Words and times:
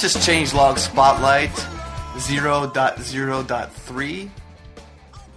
This 0.00 0.16
is 0.16 0.26
Changelog 0.26 0.78
Spotlight 0.78 1.50
0.0.3. 2.14 4.30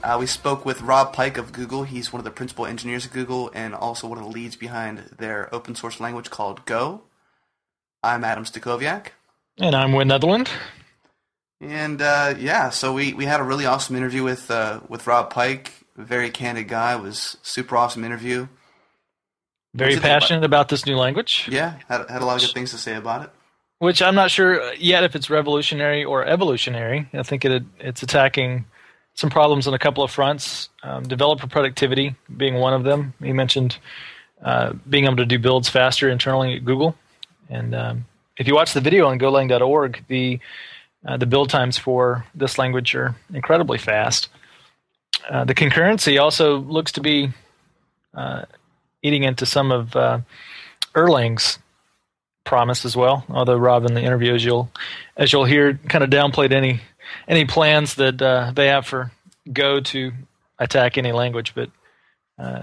Uh, 0.02 0.18
we 0.18 0.26
spoke 0.26 0.66
with 0.66 0.82
Rob 0.82 1.12
Pike 1.12 1.38
of 1.38 1.52
Google. 1.52 1.84
He's 1.84 2.14
one 2.14 2.22
of 2.22 2.24
the 2.24 2.32
principal 2.32 2.66
engineers 2.66 3.06
at 3.06 3.12
Google 3.12 3.52
and 3.54 3.76
also 3.76 4.08
one 4.08 4.18
of 4.18 4.24
the 4.24 4.30
leads 4.30 4.56
behind 4.56 5.00
their 5.18 5.54
open 5.54 5.76
source 5.76 6.00
language 6.00 6.30
called 6.30 6.64
Go. 6.64 7.02
I'm 8.02 8.24
Adam 8.24 8.46
Stacoviak. 8.46 9.08
And 9.58 9.76
I'm 9.76 9.92
Wynn 9.92 10.08
Netherland. 10.08 10.50
And 11.60 12.02
uh, 12.02 12.36
yeah, 12.40 12.70
so 12.70 12.94
we, 12.94 13.12
we 13.12 13.26
had 13.26 13.42
a 13.42 13.44
really 13.44 13.66
awesome 13.66 13.98
interview 13.98 14.24
with 14.24 14.50
uh, 14.50 14.80
with 14.88 15.06
Rob 15.06 15.30
Pike. 15.30 15.74
Very 15.98 16.30
candid 16.30 16.70
guy. 16.70 16.96
It 16.96 17.02
was 17.02 17.36
super 17.44 17.76
awesome 17.76 18.06
interview. 18.06 18.48
Very 19.74 19.98
passionate 19.98 20.38
about, 20.38 20.46
about, 20.46 20.70
this 20.70 20.86
new 20.86 20.96
language. 20.96 21.50
Yeah, 21.52 21.80
had, 21.90 22.10
had 22.10 22.22
a 22.22 22.26
lot 22.26 22.38
of 22.38 22.44
good 22.44 22.54
things 22.54 22.72
to 22.72 22.78
say 22.78 22.96
about 22.96 23.24
it. 23.24 23.30
Which 23.84 24.02
I'm 24.02 24.16
not 24.16 24.32
sure 24.32 24.74
yet 24.76 25.04
if 25.04 25.14
it's 25.14 25.30
revolutionary 25.30 26.06
or 26.06 26.24
evolutionary. 26.24 27.10
I 27.12 27.22
think 27.24 27.44
it 27.44 27.64
it's 27.82 28.02
attacking 28.02 28.64
some 29.14 29.30
problems 29.30 29.68
on 29.68 29.74
a 29.74 29.78
couple 29.78 30.06
of 30.06 30.10
fronts. 30.10 30.70
Um, 30.84 31.04
developer 31.04 31.48
productivity 31.48 32.16
being 32.38 32.54
one 32.54 32.74
of 32.74 32.86
them. 32.86 33.14
He 33.22 33.34
mentioned 33.34 33.78
uh, 34.42 34.72
being 34.90 35.04
able 35.04 35.18
to 35.18 35.26
do 35.26 35.38
builds 35.38 35.68
faster 35.68 36.10
internally 36.10 36.56
at 36.56 36.64
Google. 36.64 36.96
And 37.50 37.76
um, 37.76 38.06
if 38.38 38.48
you 38.48 38.56
watch 38.56 38.72
the 38.72 38.80
video 38.80 39.08
on 39.08 39.20
Golang.org, 39.20 40.06
the 40.08 40.40
uh, 41.06 41.18
the 41.18 41.26
build 41.26 41.50
times 41.50 41.78
for 41.78 42.24
this 42.34 42.58
language 42.58 42.96
are 42.96 43.18
incredibly 43.34 43.80
fast. 43.80 44.30
Uh, 45.30 45.44
the 45.44 45.54
concurrency 45.54 46.22
also 46.22 46.60
looks 46.60 46.94
to 46.94 47.02
be 47.02 47.34
uh, 48.14 48.44
eating 49.02 49.24
into 49.24 49.46
some 49.46 49.74
of 49.74 49.94
uh, 49.94 50.20
Erlang's 50.96 51.60
promise 52.44 52.86
as 52.86 52.96
well. 52.96 53.26
Although 53.30 53.58
Rob 53.58 53.86
in 53.86 53.94
the 53.94 54.02
interview, 54.02 54.34
as 54.34 54.44
you'll 54.44 54.72
as 55.18 55.32
you'll 55.32 55.46
hear, 55.46 55.74
kind 55.90 56.04
of 56.04 56.10
downplayed 56.10 56.52
any 56.52 56.82
any 57.28 57.46
plans 57.46 57.96
that 57.96 58.22
uh, 58.22 58.52
they 58.56 58.68
have 58.68 58.86
for 58.86 59.12
Go 59.52 59.82
to 59.82 60.14
attack 60.58 60.98
any 60.98 61.12
language, 61.12 61.54
but 61.54 61.70
uh, 62.40 62.62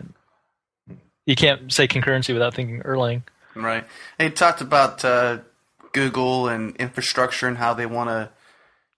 you 1.26 1.36
can't 1.36 1.70
say 1.72 1.86
concurrency 1.86 2.32
without 2.32 2.54
thinking 2.54 2.80
Erlang. 2.80 3.22
Right. 3.54 3.84
He 4.18 4.30
talked 4.30 4.62
about 4.62 5.04
uh, 5.04 5.38
Google 5.92 6.48
and 6.48 6.74
infrastructure 6.76 7.46
and 7.46 7.58
how 7.58 7.74
they 7.74 7.86
want 7.86 8.08
to 8.08 8.30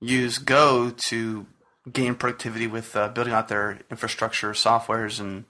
use 0.00 0.38
Go 0.38 0.90
to 1.08 1.46
gain 1.90 2.14
productivity 2.14 2.66
with 2.66 2.94
uh, 2.94 3.08
building 3.08 3.32
out 3.32 3.48
their 3.48 3.80
infrastructure 3.90 4.52
softwares 4.52 5.18
and 5.18 5.44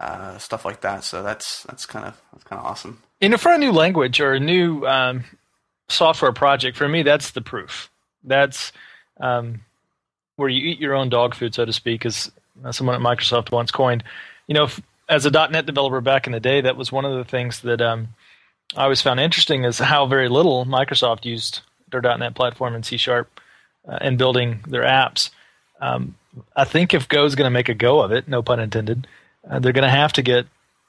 uh, 0.00 0.38
stuff 0.38 0.64
like 0.64 0.80
that. 0.80 1.04
So 1.04 1.22
that's 1.22 1.62
that's 1.64 1.86
kind 1.86 2.06
of 2.06 2.20
that's 2.32 2.44
kind 2.44 2.60
of 2.60 2.66
awesome. 2.66 3.02
Know, 3.20 3.36
for 3.38 3.52
a 3.52 3.58
new 3.58 3.72
language 3.72 4.20
or 4.20 4.34
a 4.34 4.40
new 4.40 4.86
um, 4.86 5.24
software 5.88 6.32
project, 6.32 6.76
for 6.76 6.88
me, 6.88 7.02
that's 7.02 7.30
the 7.30 7.40
proof. 7.40 7.90
That's 8.24 8.72
um, 9.20 9.62
where 10.36 10.48
you 10.48 10.68
eat 10.68 10.80
your 10.80 10.94
own 10.94 11.08
dog 11.08 11.34
food, 11.34 11.54
so 11.54 11.64
to 11.64 11.72
speak, 11.72 12.04
as 12.04 12.30
someone 12.70 12.96
at 12.96 13.02
Microsoft 13.02 13.50
once 13.50 13.70
coined. 13.70 14.04
You 14.46 14.54
know, 14.54 14.64
if, 14.64 14.80
as 15.08 15.24
a 15.24 15.30
.NET 15.30 15.66
developer 15.66 16.00
back 16.00 16.26
in 16.26 16.32
the 16.32 16.40
day, 16.40 16.60
that 16.60 16.76
was 16.76 16.92
one 16.92 17.04
of 17.04 17.16
the 17.16 17.24
things 17.24 17.60
that 17.60 17.80
um, 17.80 18.08
I 18.76 18.84
always 18.84 19.02
found 19.02 19.20
interesting 19.20 19.64
is 19.64 19.78
how 19.78 20.06
very 20.06 20.28
little 20.28 20.64
Microsoft 20.66 21.24
used 21.24 21.60
their 21.90 22.00
.NET 22.00 22.34
platform 22.34 22.74
in 22.74 22.82
C 22.82 22.96
Sharp 22.96 23.40
uh, 23.88 23.98
in 24.00 24.16
building 24.16 24.60
their 24.66 24.82
apps. 24.82 25.30
Um, 25.80 26.16
I 26.54 26.64
think 26.64 26.92
if 26.92 27.08
Go 27.08 27.24
is 27.24 27.34
going 27.34 27.46
to 27.46 27.50
make 27.50 27.68
a 27.68 27.74
go 27.74 28.00
of 28.00 28.12
it, 28.12 28.28
no 28.28 28.42
pun 28.42 28.60
intended, 28.60 29.06
uh, 29.48 29.58
they're 29.58 29.72
going 29.72 29.84
to 29.84 29.90
have 29.90 30.12
to 30.14 30.22
get 30.22 30.46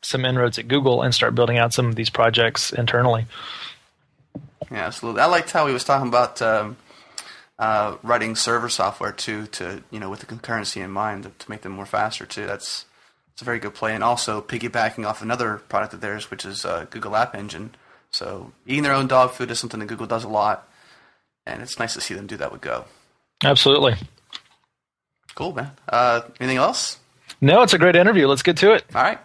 some 0.08 0.24
inroads 0.24 0.58
at 0.58 0.68
Google 0.68 1.02
and 1.02 1.14
start 1.14 1.36
building 1.36 1.58
out 1.58 1.74
some 1.74 1.88
of 1.88 1.96
these 1.96 2.10
projects 2.10 2.72
internally. 2.72 3.26
Yeah, 4.72 4.86
absolutely. 4.86 5.22
I 5.22 5.26
liked 5.26 5.52
how 5.52 5.68
he 5.68 5.74
was 5.74 5.84
talking 5.84 6.08
about 6.08 6.42
um, 6.42 6.78
uh, 7.60 7.98
writing 8.04 8.36
server 8.36 8.70
software 8.70 9.12
too, 9.12 9.48
to 9.48 9.84
you 9.92 10.00
know, 10.00 10.10
with 10.10 10.22
the 10.22 10.26
concurrency 10.26 10.82
in 10.82 10.92
mind, 10.92 11.24
to, 11.24 11.32
to 11.38 11.50
make 11.50 11.62
them 11.62 11.74
more 11.74 11.86
faster 11.86 12.26
too. 12.26 12.46
That's 12.46 12.86
it's 13.34 13.42
a 13.42 13.46
very 13.46 13.60
good 13.60 13.76
play, 13.76 13.94
and 13.94 14.04
also 14.04 14.42
piggybacking 14.42 15.06
off 15.06 15.22
another 15.22 15.58
product 15.70 15.94
of 15.94 16.02
theirs, 16.02 16.32
which 16.32 16.46
is 16.46 16.66
uh, 16.66 16.86
Google 16.90 17.16
App 17.16 17.36
Engine. 17.36 17.76
So 18.10 18.54
eating 18.66 18.84
their 18.84 18.94
own 18.94 19.08
dog 19.08 19.32
food 19.32 19.52
is 19.52 19.60
something 19.60 19.80
that 19.80 19.88
Google 19.88 20.08
does 20.08 20.24
a 20.24 20.30
lot, 20.30 20.68
and 21.46 21.62
it's 21.62 21.78
nice 21.78 21.94
to 21.94 22.02
see 22.02 22.14
them 22.14 22.28
do 22.28 22.38
that 22.38 22.52
with 22.52 22.62
Go. 22.62 22.86
Absolutely. 23.44 23.96
Cool, 25.36 25.54
man. 25.54 25.72
Uh, 25.88 26.22
anything 26.40 26.58
else? 26.58 26.98
No, 27.42 27.62
it's 27.62 27.74
a 27.74 27.78
great 27.78 27.96
interview. 27.96 28.28
Let's 28.28 28.42
get 28.42 28.58
to 28.58 28.74
it. 28.74 28.86
All 28.96 29.04
right. 29.04 29.20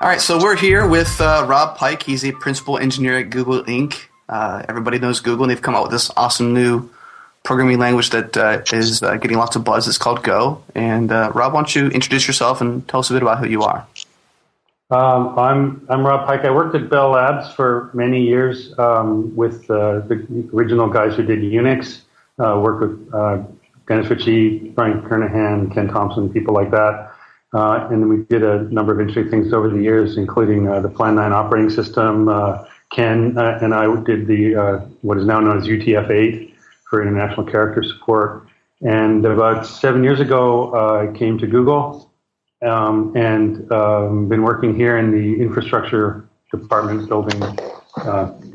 All 0.00 0.06
right, 0.06 0.20
so 0.20 0.38
we're 0.38 0.54
here 0.54 0.86
with 0.86 1.20
uh, 1.20 1.44
Rob 1.48 1.76
Pike. 1.76 2.04
He's 2.04 2.24
a 2.24 2.30
principal 2.30 2.78
engineer 2.78 3.18
at 3.18 3.30
Google 3.30 3.64
Inc. 3.64 4.04
Uh, 4.28 4.62
everybody 4.68 5.00
knows 5.00 5.18
Google, 5.18 5.42
and 5.42 5.50
they've 5.50 5.60
come 5.60 5.74
out 5.74 5.82
with 5.82 5.90
this 5.90 6.08
awesome 6.16 6.54
new 6.54 6.88
programming 7.42 7.80
language 7.80 8.10
that 8.10 8.36
uh, 8.36 8.62
is 8.72 9.02
uh, 9.02 9.16
getting 9.16 9.38
lots 9.38 9.56
of 9.56 9.64
buzz. 9.64 9.88
It's 9.88 9.98
called 9.98 10.22
Go. 10.22 10.62
And 10.72 11.10
uh, 11.10 11.32
Rob, 11.34 11.52
why 11.52 11.62
don't 11.62 11.74
you 11.74 11.88
introduce 11.88 12.28
yourself 12.28 12.60
and 12.60 12.86
tell 12.86 13.00
us 13.00 13.10
a 13.10 13.12
bit 13.12 13.22
about 13.22 13.40
who 13.40 13.48
you 13.48 13.62
are? 13.62 13.88
Um, 14.92 15.36
I'm 15.36 15.84
I'm 15.88 16.06
Rob 16.06 16.28
Pike. 16.28 16.44
I 16.44 16.52
worked 16.52 16.76
at 16.76 16.88
Bell 16.88 17.10
Labs 17.10 17.52
for 17.54 17.90
many 17.92 18.22
years 18.22 18.78
um, 18.78 19.34
with 19.34 19.68
uh, 19.68 19.98
the 20.06 20.48
original 20.54 20.88
guys 20.88 21.16
who 21.16 21.24
did 21.24 21.40
Unix. 21.40 22.02
worked 22.38 22.82
with 22.82 23.10
Dennis 23.88 24.08
Ritchie, 24.08 24.58
Brian 24.76 25.02
Kernighan, 25.02 25.74
Ken 25.74 25.88
Thompson, 25.88 26.32
people 26.32 26.54
like 26.54 26.70
that. 26.70 27.07
Uh, 27.54 27.88
and 27.90 28.08
we 28.08 28.24
did 28.24 28.42
a 28.42 28.62
number 28.64 28.92
of 28.92 29.00
interesting 29.00 29.30
things 29.30 29.52
over 29.52 29.70
the 29.70 29.82
years, 29.82 30.18
including 30.18 30.68
uh, 30.68 30.80
the 30.80 30.88
Plan 30.88 31.14
9 31.14 31.32
operating 31.32 31.70
system. 31.70 32.28
Uh, 32.28 32.64
Ken 32.92 33.36
uh, 33.38 33.58
and 33.62 33.74
I 33.74 33.84
did 34.02 34.26
the 34.26 34.56
uh, 34.56 34.78
what 35.02 35.18
is 35.18 35.26
now 35.26 35.40
known 35.40 35.58
as 35.58 35.64
UTF-8 35.64 36.52
for 36.88 37.02
international 37.02 37.46
character 37.46 37.82
support. 37.82 38.48
And 38.80 39.24
about 39.24 39.66
seven 39.66 40.04
years 40.04 40.20
ago, 40.20 40.74
uh, 40.74 41.08
I 41.08 41.18
came 41.18 41.38
to 41.38 41.46
Google 41.46 42.10
um, 42.62 43.14
and 43.16 43.70
um, 43.72 44.28
been 44.28 44.42
working 44.42 44.74
here 44.74 44.96
in 44.96 45.10
the 45.10 45.40
infrastructure 45.40 46.28
department, 46.50 47.08
building 47.08 47.40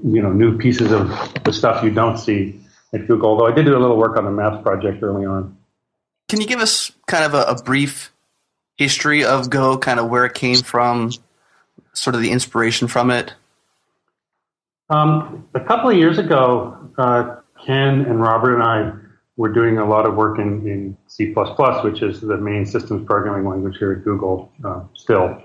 you 0.03 0.21
know 0.21 0.31
new 0.31 0.57
pieces 0.57 0.91
of 0.91 1.09
the 1.43 1.53
stuff 1.53 1.83
you 1.83 1.91
don't 1.91 2.17
see 2.17 2.59
at 2.93 3.07
Google. 3.07 3.31
Although 3.31 3.47
I 3.47 3.51
did 3.51 3.65
do 3.65 3.77
a 3.77 3.79
little 3.79 3.97
work 3.97 4.17
on 4.17 4.25
the 4.25 4.31
Maps 4.31 4.63
project 4.63 5.03
early 5.03 5.25
on. 5.25 5.57
Can 6.29 6.41
you 6.41 6.47
give 6.47 6.59
us 6.59 6.91
kind 7.05 7.25
of 7.25 7.33
a, 7.33 7.43
a 7.43 7.61
brief 7.61 8.12
history 8.77 9.23
of 9.23 9.49
Go, 9.49 9.77
kind 9.77 9.99
of 9.99 10.09
where 10.09 10.25
it 10.25 10.33
came 10.33 10.61
from, 10.61 11.11
sort 11.93 12.15
of 12.15 12.21
the 12.21 12.31
inspiration 12.31 12.87
from 12.87 13.11
it? 13.11 13.33
Um, 14.89 15.47
a 15.53 15.59
couple 15.59 15.89
of 15.89 15.97
years 15.97 16.17
ago, 16.17 16.77
uh, 16.97 17.37
Ken 17.65 18.01
and 18.01 18.21
Robert 18.21 18.55
and 18.55 18.63
I 18.63 18.91
were 19.37 19.51
doing 19.51 19.77
a 19.77 19.85
lot 19.85 20.05
of 20.05 20.15
work 20.15 20.37
in, 20.37 20.67
in 20.67 20.97
C++, 21.07 21.33
which 21.33 22.01
is 22.01 22.21
the 22.21 22.37
main 22.37 22.65
systems 22.65 23.05
programming 23.05 23.49
language 23.49 23.77
here 23.79 23.93
at 23.93 24.03
Google 24.03 24.51
uh, 24.63 24.81
still. 24.93 25.41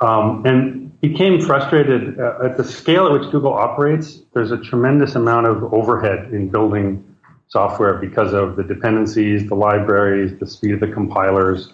Um, 0.00 0.46
and 0.46 0.98
became 1.02 1.40
frustrated 1.40 2.18
uh, 2.18 2.38
at 2.42 2.56
the 2.56 2.64
scale 2.64 3.06
at 3.06 3.12
which 3.12 3.30
Google 3.30 3.52
operates. 3.52 4.20
There's 4.32 4.50
a 4.50 4.56
tremendous 4.56 5.14
amount 5.14 5.46
of 5.46 5.74
overhead 5.74 6.32
in 6.32 6.48
building 6.48 7.04
software 7.48 7.94
because 7.94 8.32
of 8.32 8.56
the 8.56 8.62
dependencies, 8.62 9.46
the 9.48 9.54
libraries, 9.54 10.38
the 10.38 10.46
speed 10.46 10.72
of 10.72 10.80
the 10.80 10.88
compilers. 10.88 11.72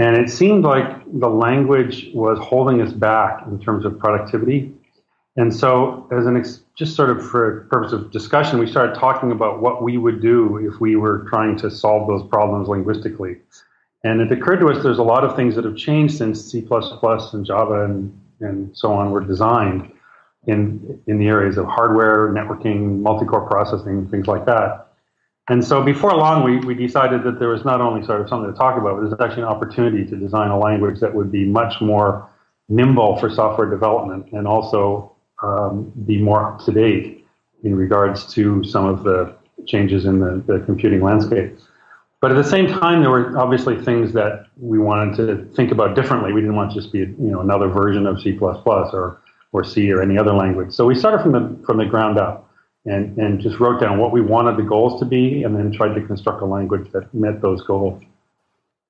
And 0.00 0.16
it 0.16 0.30
seemed 0.30 0.64
like 0.64 1.04
the 1.20 1.28
language 1.28 2.08
was 2.14 2.38
holding 2.38 2.80
us 2.80 2.90
back 2.90 3.46
in 3.46 3.60
terms 3.60 3.84
of 3.84 3.98
productivity. 3.98 4.72
And 5.36 5.54
so, 5.54 6.08
as 6.10 6.24
an 6.24 6.38
ex- 6.38 6.62
just 6.74 6.96
sort 6.96 7.10
of 7.10 7.22
for 7.30 7.66
purpose 7.70 7.92
of 7.92 8.10
discussion, 8.10 8.58
we 8.58 8.66
started 8.66 8.94
talking 8.94 9.30
about 9.30 9.60
what 9.60 9.82
we 9.82 9.98
would 9.98 10.22
do 10.22 10.56
if 10.56 10.80
we 10.80 10.96
were 10.96 11.26
trying 11.28 11.54
to 11.58 11.70
solve 11.70 12.08
those 12.08 12.26
problems 12.30 12.66
linguistically. 12.66 13.36
And 14.02 14.22
it 14.22 14.32
occurred 14.32 14.60
to 14.60 14.70
us 14.70 14.82
there's 14.82 14.96
a 14.96 15.02
lot 15.02 15.22
of 15.22 15.36
things 15.36 15.54
that 15.56 15.66
have 15.66 15.76
changed 15.76 16.16
since 16.16 16.42
C++ 16.50 16.66
and 16.66 17.44
Java 17.44 17.84
and, 17.84 18.18
and 18.40 18.74
so 18.74 18.94
on 18.94 19.10
were 19.10 19.20
designed 19.20 19.92
in, 20.46 20.98
in 21.08 21.18
the 21.18 21.28
areas 21.28 21.58
of 21.58 21.66
hardware, 21.66 22.32
networking, 22.32 23.00
multi-core 23.00 23.46
processing, 23.46 24.08
things 24.08 24.26
like 24.26 24.46
that. 24.46 24.89
And 25.48 25.64
so 25.64 25.82
before 25.82 26.14
long, 26.14 26.44
we, 26.44 26.58
we 26.58 26.74
decided 26.74 27.24
that 27.24 27.38
there 27.38 27.48
was 27.48 27.64
not 27.64 27.80
only 27.80 28.06
sort 28.06 28.20
of 28.20 28.28
something 28.28 28.52
to 28.52 28.56
talk 28.56 28.78
about, 28.78 28.96
but 28.96 29.08
there's 29.08 29.20
actually 29.20 29.42
an 29.42 29.48
opportunity 29.48 30.04
to 30.04 30.16
design 30.16 30.50
a 30.50 30.58
language 30.58 31.00
that 31.00 31.12
would 31.12 31.32
be 31.32 31.44
much 31.44 31.80
more 31.80 32.28
nimble 32.68 33.16
for 33.16 33.28
software 33.28 33.68
development 33.68 34.30
and 34.32 34.46
also 34.46 35.12
um, 35.42 35.92
be 36.06 36.18
more 36.18 36.52
up 36.52 36.64
to 36.64 36.72
date 36.72 37.26
in 37.64 37.74
regards 37.74 38.32
to 38.32 38.62
some 38.64 38.86
of 38.86 39.02
the 39.02 39.34
changes 39.66 40.04
in 40.04 40.20
the, 40.20 40.42
the 40.46 40.60
computing 40.64 41.02
landscape. 41.02 41.58
But 42.20 42.30
at 42.30 42.34
the 42.34 42.48
same 42.48 42.66
time, 42.66 43.00
there 43.00 43.10
were 43.10 43.38
obviously 43.38 43.82
things 43.82 44.12
that 44.12 44.46
we 44.58 44.78
wanted 44.78 45.16
to 45.16 45.44
think 45.54 45.72
about 45.72 45.96
differently. 45.96 46.32
We 46.32 46.42
didn't 46.42 46.56
want 46.56 46.70
to 46.72 46.78
just 46.78 46.92
be 46.92 46.98
you 46.98 47.16
know 47.18 47.40
another 47.40 47.68
version 47.68 48.06
of 48.06 48.20
C++ 48.20 48.38
or 48.38 49.22
or 49.52 49.64
C 49.64 49.90
or 49.90 50.02
any 50.02 50.18
other 50.18 50.34
language. 50.34 50.72
So 50.72 50.84
we 50.86 50.94
started 50.94 51.22
from 51.22 51.32
the 51.32 51.64
from 51.64 51.78
the 51.78 51.86
ground 51.86 52.18
up 52.18 52.49
and, 52.86 53.16
and 53.18 53.40
just 53.40 53.60
wrote 53.60 53.80
down 53.80 53.98
what 53.98 54.12
we 54.12 54.20
wanted 54.20 54.56
the 54.56 54.62
goals 54.62 54.98
to 55.00 55.06
be 55.06 55.42
and 55.42 55.54
then 55.54 55.70
tried 55.72 55.94
to 55.94 56.02
construct 56.06 56.42
a 56.42 56.46
language 56.46 56.90
that 56.92 57.12
met 57.14 57.40
those 57.42 57.62
goals. 57.62 58.02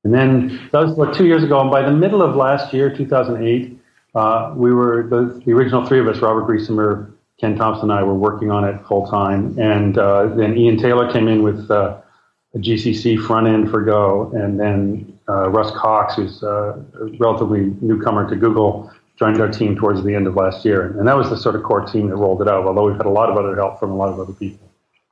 And 0.05 0.15
then 0.15 0.69
that 0.73 0.83
was 0.83 0.97
what 0.97 1.15
two 1.15 1.27
years 1.27 1.45
ago, 1.45 1.61
and 1.61 1.71
by 1.71 1.83
the 1.83 1.93
middle 1.93 2.23
of 2.23 2.35
last 2.35 2.73
year, 2.73 2.95
2008, 2.95 3.79
uh, 4.15 4.53
we 4.57 4.73
were 4.73 5.07
the, 5.09 5.43
the, 5.45 5.53
original 5.53 5.87
three 5.87 6.01
of 6.01 6.09
us, 6.09 6.19
Robert 6.21 6.47
Griesemer, 6.49 7.13
Ken 7.39 7.57
Thompson, 7.57 7.91
and 7.91 7.99
I 7.99 8.03
were 8.03 8.15
working 8.15 8.51
on 8.51 8.65
it 8.65 8.81
full 8.87 9.07
time, 9.07 9.59
and 9.59 9.99
uh, 9.99 10.27
then 10.35 10.57
Ian 10.57 10.79
Taylor 10.79 11.13
came 11.13 11.29
in 11.29 11.43
with 11.43 11.71
uh, 11.71 11.99
a 12.55 12.59
GCC 12.59 13.25
front 13.25 13.47
end 13.47 13.71
for 13.71 13.83
Go, 13.83 14.33
and 14.35 14.59
then 14.59 15.19
uh, 15.29 15.51
Russ 15.51 15.71
Cox, 15.77 16.17
who's 16.17 16.43
uh, 16.43 16.83
a 17.01 17.05
relatively 17.19 17.73
newcomer 17.81 18.29
to 18.29 18.37
Google, 18.37 18.91
joined 19.21 19.39
our 19.39 19.49
team 19.49 19.77
towards 19.77 20.03
the 20.03 20.15
end 20.15 20.27
of 20.27 20.35
last 20.35 20.65
year, 20.65 20.87
and 20.99 21.07
that 21.07 21.17
was 21.17 21.29
the 21.29 21.37
sort 21.37 21.55
of 21.55 21.63
core 21.63 21.87
team 21.87 22.09
that 22.09 22.17
rolled 22.17 22.41
it 22.41 22.49
out. 22.49 22.65
Although 22.65 22.87
we've 22.87 22.97
had 22.97 23.07
a 23.07 23.11
lot 23.11 23.29
of 23.29 23.37
other 23.37 23.55
help 23.55 23.79
from 23.79 23.91
a 23.91 23.97
lot 23.97 24.09
of 24.09 24.19
other 24.19 24.33
people. 24.33 24.67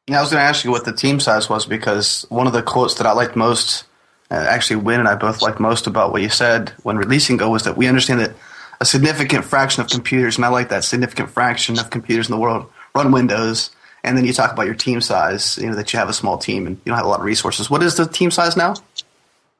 Yeah, 0.08 0.18
I 0.18 0.22
was 0.22 0.30
going 0.30 0.40
to 0.40 0.48
ask 0.48 0.64
you 0.64 0.70
what 0.70 0.86
the 0.86 0.94
team 0.94 1.20
size 1.20 1.50
was 1.50 1.66
because 1.66 2.24
one 2.30 2.46
of 2.46 2.54
the 2.54 2.62
quotes 2.62 2.94
that 2.94 3.06
I 3.06 3.12
liked 3.12 3.36
most, 3.36 3.84
uh, 4.30 4.34
actually, 4.34 4.76
Wynn 4.76 5.00
and 5.00 5.08
I 5.08 5.14
both 5.14 5.42
liked 5.42 5.60
most 5.60 5.86
about 5.86 6.12
what 6.12 6.22
you 6.22 6.30
said 6.30 6.70
when 6.82 6.96
releasing 6.96 7.36
Go 7.36 7.50
was 7.50 7.64
that 7.64 7.76
we 7.76 7.86
understand 7.86 8.20
that 8.20 8.32
a 8.80 8.86
significant 8.86 9.44
fraction 9.44 9.82
of 9.82 9.90
computers, 9.90 10.36
and 10.36 10.44
I 10.46 10.48
like 10.48 10.70
that 10.70 10.84
significant 10.84 11.30
fraction 11.30 11.78
of 11.78 11.90
computers 11.90 12.28
in 12.28 12.34
the 12.34 12.40
world 12.40 12.70
run 12.94 13.12
Windows. 13.12 13.70
And 14.04 14.16
then 14.16 14.24
you 14.24 14.32
talk 14.32 14.52
about 14.52 14.64
your 14.64 14.76
team 14.76 15.02
size, 15.02 15.58
you 15.58 15.66
know, 15.68 15.74
that 15.74 15.92
you 15.92 15.98
have 15.98 16.08
a 16.08 16.14
small 16.14 16.38
team 16.38 16.66
and 16.66 16.76
you 16.76 16.82
don't 16.86 16.96
have 16.96 17.04
a 17.04 17.08
lot 17.08 17.18
of 17.20 17.26
resources. 17.26 17.68
What 17.68 17.82
is 17.82 17.96
the 17.96 18.06
team 18.06 18.30
size 18.30 18.56
now? 18.56 18.74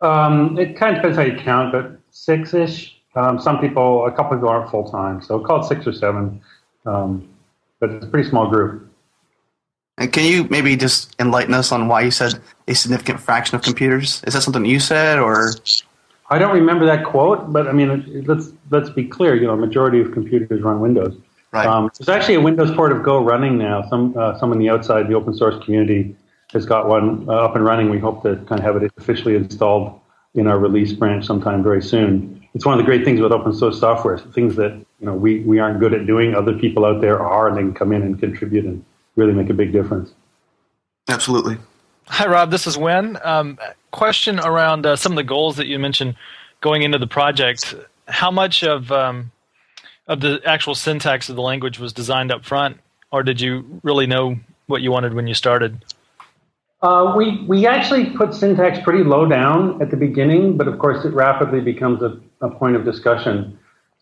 Um, 0.00 0.56
it 0.58 0.76
kind 0.76 0.96
of 0.96 1.02
depends 1.02 1.18
how 1.18 1.24
you 1.24 1.36
count, 1.36 1.72
but 1.72 1.98
six 2.12 2.54
ish. 2.54 2.97
Um, 3.19 3.41
some 3.41 3.59
people, 3.59 4.06
a 4.06 4.12
couple 4.12 4.35
of 4.35 4.38
people 4.38 4.49
aren't 4.49 4.70
full 4.70 4.88
time, 4.88 5.20
so 5.20 5.41
call 5.41 5.61
it 5.61 5.69
six 5.69 5.87
or 5.87 5.93
seven. 5.93 6.41
Um, 6.87 7.29
but 7.81 7.91
it's 7.91 8.06
a 8.06 8.09
pretty 8.09 8.29
small 8.29 8.49
group. 8.49 8.88
And 9.99 10.12
can 10.12 10.25
you 10.25 10.44
maybe 10.44 10.76
just 10.76 11.17
enlighten 11.19 11.53
us 11.53 11.73
on 11.73 11.88
why 11.88 12.03
you 12.03 12.12
said 12.12 12.41
a 12.69 12.75
significant 12.75 13.19
fraction 13.19 13.56
of 13.56 13.62
computers? 13.62 14.23
Is 14.25 14.35
that 14.35 14.43
something 14.43 14.65
you 14.65 14.79
said, 14.79 15.19
or? 15.19 15.50
I 16.31 16.38
don't 16.38 16.55
remember 16.55 16.87
that 16.87 17.05
quote, 17.05 17.53
but 17.53 17.67
I 17.67 17.73
mean, 17.73 18.25
let's 18.26 18.53
let's 18.70 18.91
be 18.91 19.05
clear. 19.05 19.35
You 19.35 19.49
know, 19.49 19.55
a 19.55 19.56
majority 19.56 20.00
of 20.00 20.12
computers 20.12 20.62
run 20.62 20.79
Windows. 20.79 21.17
Right. 21.50 21.67
Um, 21.67 21.91
there's 21.99 22.09
actually 22.09 22.35
a 22.37 22.41
Windows 22.41 22.70
port 22.76 22.93
of 22.93 23.03
Go 23.03 23.25
running 23.25 23.59
now. 23.59 23.88
Some 23.88 24.17
uh, 24.17 24.38
some 24.38 24.53
on 24.53 24.59
the 24.59 24.70
outside, 24.70 25.09
the 25.09 25.15
open 25.15 25.35
source 25.35 25.56
community 25.65 26.15
has 26.53 26.65
got 26.65 26.87
one 26.87 27.29
uh, 27.29 27.32
up 27.32 27.56
and 27.56 27.65
running. 27.65 27.91
We 27.91 27.99
hope 27.99 28.23
to 28.23 28.37
kind 28.47 28.61
of 28.61 28.62
have 28.62 28.76
it 28.81 28.93
officially 28.97 29.35
installed 29.35 29.99
in 30.38 30.46
our 30.46 30.58
release 30.58 30.93
branch 30.93 31.26
sometime 31.26 31.62
very 31.62 31.82
soon. 31.82 32.46
It's 32.55 32.64
one 32.64 32.79
of 32.79 32.85
the 32.85 32.85
great 32.85 33.05
things 33.05 33.20
about 33.20 33.32
open 33.32 33.52
source 33.52 33.79
software. 33.79 34.19
Things 34.19 34.56
that 34.56 34.73
you 34.73 35.06
know 35.06 35.14
we, 35.14 35.40
we 35.40 35.58
aren't 35.58 35.81
good 35.81 35.94
at 35.94 36.06
doing, 36.06 36.35
other 36.35 36.56
people 36.58 36.85
out 36.85 37.00
there 37.00 37.20
are, 37.20 37.49
and 37.49 37.56
they 37.56 37.62
can 37.62 37.75
come 37.75 37.93
in 37.93 38.02
and 38.02 38.19
contribute 38.19 38.64
and 38.64 38.85
really 39.17 39.32
make 39.32 39.50
a 39.50 39.55
big 39.55 39.73
difference. 39.73 40.12
Absolutely. 41.08 41.56
Hi, 42.06 42.26
Rob. 42.26 42.50
This 42.50 42.67
is 42.67 42.79
Wynn. 42.79 43.19
Um, 43.23 43.58
question 43.90 44.40
around 44.40 44.87
uh, 44.87 44.96
some 44.96 45.12
of 45.12 45.17
the 45.17 45.25
goals 45.25 45.56
that 45.56 45.67
you 45.67 45.79
mentioned 45.79 46.17
going 46.61 46.82
into 46.82 46.99
the 46.99 47.06
project. 47.06 47.75
How 48.06 48.31
much 48.31 48.64
of 48.64 48.91
um, 48.91 49.31
of 50.06 50.20
the 50.20 50.41
actual 50.44 50.75
syntax 50.75 51.29
of 51.29 51.37
the 51.37 51.43
language 51.43 51.79
was 51.79 51.93
designed 51.93 52.32
up 52.32 52.44
front, 52.44 52.79
or 53.12 53.23
did 53.23 53.41
you 53.41 53.81
really 53.82 54.06
know 54.06 54.38
what 54.67 54.81
you 54.82 54.91
wanted 54.91 55.14
when 55.14 55.26
you 55.26 55.34
started? 55.34 55.84
Uh, 56.80 57.12
we 57.16 57.42
we 57.46 57.66
actually 57.66 58.10
put 58.10 58.32
syntax 58.32 58.78
pretty 58.84 59.02
low 59.02 59.26
down 59.26 59.80
at 59.82 59.90
the 59.90 59.96
beginning, 59.96 60.56
but 60.56 60.69
of 60.69 60.78
course 60.78 61.04
it 61.04 61.12
rapidly 61.12 61.60
becomes 61.60 62.02
a, 62.02 62.20
a 62.40 62.48
point 62.48 62.76
of 62.76 62.84
discussion. 62.84 63.58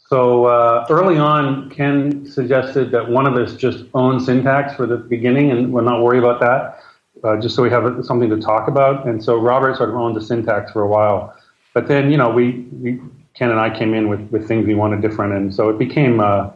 So 0.08 0.44
uh, 0.44 0.87
early 0.90 1.19
on, 1.19 1.70
Ken 1.70 2.26
suggested 2.26 2.90
that 2.93 3.08
one 3.08 3.26
of 3.26 3.34
us 3.34 3.56
just 3.56 3.84
own 3.94 4.20
syntax 4.20 4.75
for 4.75 4.87
the 4.87 4.99
beginning, 4.99 5.50
and 5.50 5.73
we'll 5.73 5.84
not 5.84 6.02
worry 6.02 6.19
about 6.19 6.38
that, 6.40 6.81
uh, 7.25 7.40
just 7.40 7.56
so 7.56 7.62
we 7.62 7.70
have 7.70 8.05
something 8.05 8.28
to 8.31 8.38
talk 8.38 8.69
about. 8.69 9.06
And 9.06 9.25
so 9.25 9.37
Robert 9.37 9.76
sort 9.79 9.88
of 9.88 9.96
owned 9.96 10.14
the 10.14 10.20
syntax 10.20 10.70
for 10.70 10.82
a 10.82 10.88
while, 10.88 11.34
but 11.72 11.88
then 11.88 12.11
you 12.11 12.19
know 12.19 12.31
we, 12.31 12.67
we 12.81 13.00
Ken 13.34 13.50
and 13.50 13.58
I 13.58 13.76
came 13.76 13.94
in 13.94 14.08
with, 14.08 14.20
with 14.31 14.46
things 14.46 14.67
we 14.67 14.75
wanted 14.75 15.00
different, 15.00 15.32
and 15.32 15.55
so 15.55 15.70
it 15.70 15.79
became 15.79 16.20
uh, 16.20 16.50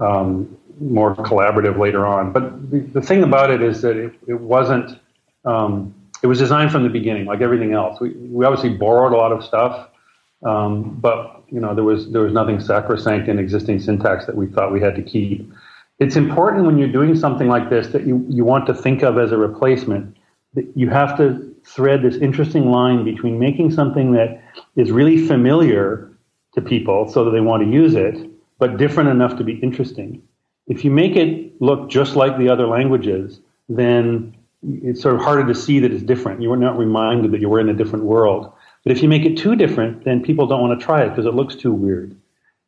um, 0.00 0.56
more 0.80 1.14
collaborative 1.14 1.78
later 1.78 2.06
on. 2.06 2.32
But 2.32 2.70
the, 2.70 2.80
the, 2.80 3.00
thing 3.00 3.22
about 3.22 3.50
it 3.50 3.62
is 3.62 3.82
that 3.82 3.96
it, 3.96 4.12
it 4.26 4.40
wasn't. 4.40 4.98
Um, 5.44 5.94
it 6.22 6.26
was 6.26 6.38
designed 6.38 6.70
from 6.70 6.82
the 6.82 6.90
beginning, 6.90 7.24
like 7.24 7.40
everything 7.40 7.72
else. 7.72 8.00
We, 8.00 8.10
we 8.10 8.44
obviously 8.44 8.70
borrowed 8.70 9.12
a 9.12 9.16
lot 9.16 9.32
of 9.32 9.42
stuff, 9.42 9.88
um, 10.44 10.98
but 11.00 11.42
you 11.48 11.60
know 11.60 11.74
there 11.74 11.84
was 11.84 12.10
there 12.10 12.22
was 12.22 12.32
nothing 12.32 12.60
sacrosanct 12.60 13.28
in 13.28 13.38
existing 13.38 13.80
syntax 13.80 14.26
that 14.26 14.36
we 14.36 14.46
thought 14.46 14.72
we 14.72 14.80
had 14.80 14.94
to 14.96 15.02
keep. 15.02 15.50
It's 15.98 16.16
important 16.16 16.64
when 16.64 16.78
you're 16.78 16.92
doing 16.92 17.14
something 17.14 17.48
like 17.48 17.68
this 17.68 17.88
that 17.88 18.06
you, 18.06 18.24
you 18.28 18.44
want 18.44 18.66
to 18.66 18.74
think 18.74 19.02
of 19.02 19.18
as 19.18 19.32
a 19.32 19.36
replacement. 19.36 20.16
That 20.54 20.66
you 20.74 20.88
have 20.88 21.16
to 21.18 21.54
thread 21.64 22.02
this 22.02 22.16
interesting 22.16 22.70
line 22.70 23.04
between 23.04 23.38
making 23.38 23.72
something 23.72 24.12
that 24.12 24.42
is 24.76 24.90
really 24.90 25.26
familiar 25.26 26.10
to 26.54 26.60
people 26.60 27.08
so 27.10 27.24
that 27.24 27.30
they 27.30 27.40
want 27.40 27.62
to 27.62 27.70
use 27.70 27.94
it, 27.94 28.28
but 28.58 28.76
different 28.76 29.10
enough 29.10 29.36
to 29.36 29.44
be 29.44 29.54
interesting. 29.60 30.22
If 30.66 30.84
you 30.84 30.90
make 30.90 31.16
it 31.16 31.60
look 31.60 31.88
just 31.90 32.16
like 32.16 32.36
the 32.38 32.48
other 32.48 32.66
languages, 32.66 33.40
then 33.68 34.34
it's 34.62 35.00
sort 35.00 35.14
of 35.14 35.22
harder 35.22 35.46
to 35.46 35.54
see 35.54 35.78
that 35.80 35.92
it's 35.92 36.02
different. 36.02 36.42
You're 36.42 36.56
not 36.56 36.78
reminded 36.78 37.32
that 37.32 37.40
you 37.40 37.48
were 37.48 37.60
in 37.60 37.68
a 37.68 37.74
different 37.74 38.04
world. 38.04 38.52
But 38.84 38.92
if 38.92 39.02
you 39.02 39.08
make 39.08 39.24
it 39.24 39.36
too 39.36 39.56
different, 39.56 40.04
then 40.04 40.22
people 40.22 40.46
don't 40.46 40.60
want 40.60 40.78
to 40.78 40.84
try 40.84 41.02
it 41.02 41.10
because 41.10 41.26
it 41.26 41.34
looks 41.34 41.54
too 41.54 41.72
weird. 41.72 42.16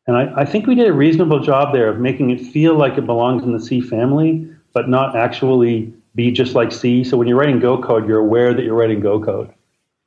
And 0.07 0.17
I, 0.17 0.43
I, 0.43 0.45
think 0.45 0.67
we 0.67 0.75
did 0.75 0.89
a 0.89 0.93
reasonable 0.93 1.41
job 1.41 1.73
there 1.73 1.89
of 1.89 2.01
making 2.01 2.31
it 2.31 2.41
feel 2.41 2.75
like 2.75 2.99
it 2.99 3.07
belongs 3.07 3.45
in 3.45 3.53
the 3.53 3.61
C 3.61 3.81
family, 3.81 4.51
but 4.73 4.89
not 4.89 5.17
actually 5.17 5.93
be 6.15 6.33
just 6.33 6.55
like 6.55 6.73
C. 6.73 7.05
So 7.05 7.17
when 7.17 7.29
you're 7.29 7.39
writing 7.39 7.61
Go 7.61 7.81
code, 7.81 8.09
you're 8.09 8.19
aware 8.19 8.53
that 8.53 8.63
you're 8.63 8.75
writing 8.75 9.01
Go 9.01 9.23
code 9.23 9.55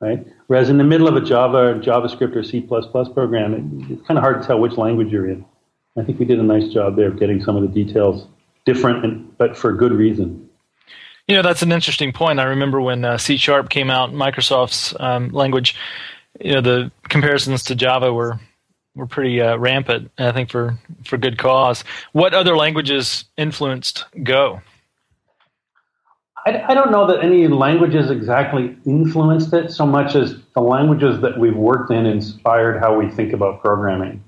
right? 0.00 0.26
Whereas 0.46 0.68
in 0.68 0.78
the 0.78 0.84
middle 0.84 1.08
of 1.08 1.16
a 1.16 1.20
Java, 1.20 1.80
JavaScript, 1.80 2.36
or 2.36 2.42
C++ 2.42 2.60
program, 2.60 3.54
it, 3.54 3.92
it's 3.92 4.06
kind 4.06 4.18
of 4.18 4.22
hard 4.22 4.40
to 4.40 4.46
tell 4.46 4.60
which 4.60 4.76
language 4.76 5.08
you're 5.08 5.28
in. 5.28 5.44
I 5.98 6.02
think 6.02 6.18
we 6.18 6.26
did 6.26 6.38
a 6.38 6.42
nice 6.42 6.68
job 6.68 6.96
there 6.96 7.08
of 7.08 7.18
getting 7.18 7.42
some 7.42 7.56
of 7.56 7.62
the 7.62 7.68
details 7.68 8.26
different, 8.66 9.04
and, 9.04 9.38
but 9.38 9.56
for 9.56 9.72
good 9.72 9.92
reason. 9.92 10.45
You 11.28 11.34
know, 11.34 11.42
that's 11.42 11.62
an 11.62 11.72
interesting 11.72 12.12
point. 12.12 12.38
I 12.38 12.44
remember 12.44 12.80
when 12.80 13.04
uh, 13.04 13.18
C 13.18 13.36
Sharp 13.36 13.68
came 13.68 13.90
out, 13.90 14.12
Microsoft's 14.12 14.94
um, 15.00 15.30
language, 15.30 15.74
you 16.40 16.52
know, 16.52 16.60
the 16.60 16.92
comparisons 17.08 17.64
to 17.64 17.74
Java 17.74 18.12
were 18.12 18.38
were 18.94 19.06
pretty 19.06 19.40
uh, 19.40 19.56
rampant. 19.56 20.10
I 20.18 20.32
think 20.32 20.50
for 20.50 20.78
for 21.04 21.16
good 21.16 21.36
cause. 21.36 21.82
What 22.12 22.32
other 22.32 22.56
languages 22.56 23.24
influenced 23.36 24.04
Go? 24.22 24.60
I, 26.46 26.62
I 26.68 26.74
don't 26.74 26.92
know 26.92 27.08
that 27.08 27.24
any 27.24 27.48
languages 27.48 28.08
exactly 28.08 28.76
influenced 28.86 29.52
it 29.52 29.72
so 29.72 29.84
much 29.84 30.14
as 30.14 30.36
the 30.54 30.60
languages 30.60 31.20
that 31.22 31.38
we've 31.40 31.56
worked 31.56 31.90
in 31.90 32.06
inspired 32.06 32.78
how 32.80 32.96
we 32.96 33.08
think 33.10 33.32
about 33.32 33.60
programming. 33.60 34.22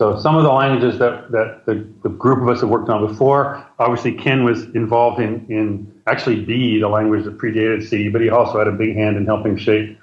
So 0.00 0.18
some 0.18 0.34
of 0.34 0.44
the 0.44 0.50
languages 0.50 0.98
that, 0.98 1.30
that 1.30 1.66
the, 1.66 1.86
the, 2.02 2.08
group 2.08 2.40
of 2.40 2.48
us 2.48 2.62
have 2.62 2.70
worked 2.70 2.88
on 2.88 3.06
before, 3.06 3.62
obviously 3.78 4.14
Ken 4.14 4.44
was 4.44 4.62
involved 4.74 5.20
in, 5.20 5.44
in 5.50 5.92
actually 6.06 6.42
B, 6.42 6.80
the 6.80 6.88
language 6.88 7.26
that 7.26 7.36
predated 7.36 7.86
C, 7.86 8.08
but 8.08 8.22
he 8.22 8.30
also 8.30 8.56
had 8.56 8.66
a 8.66 8.72
big 8.72 8.96
hand 8.96 9.18
in 9.18 9.26
helping 9.26 9.58
shape 9.58 9.98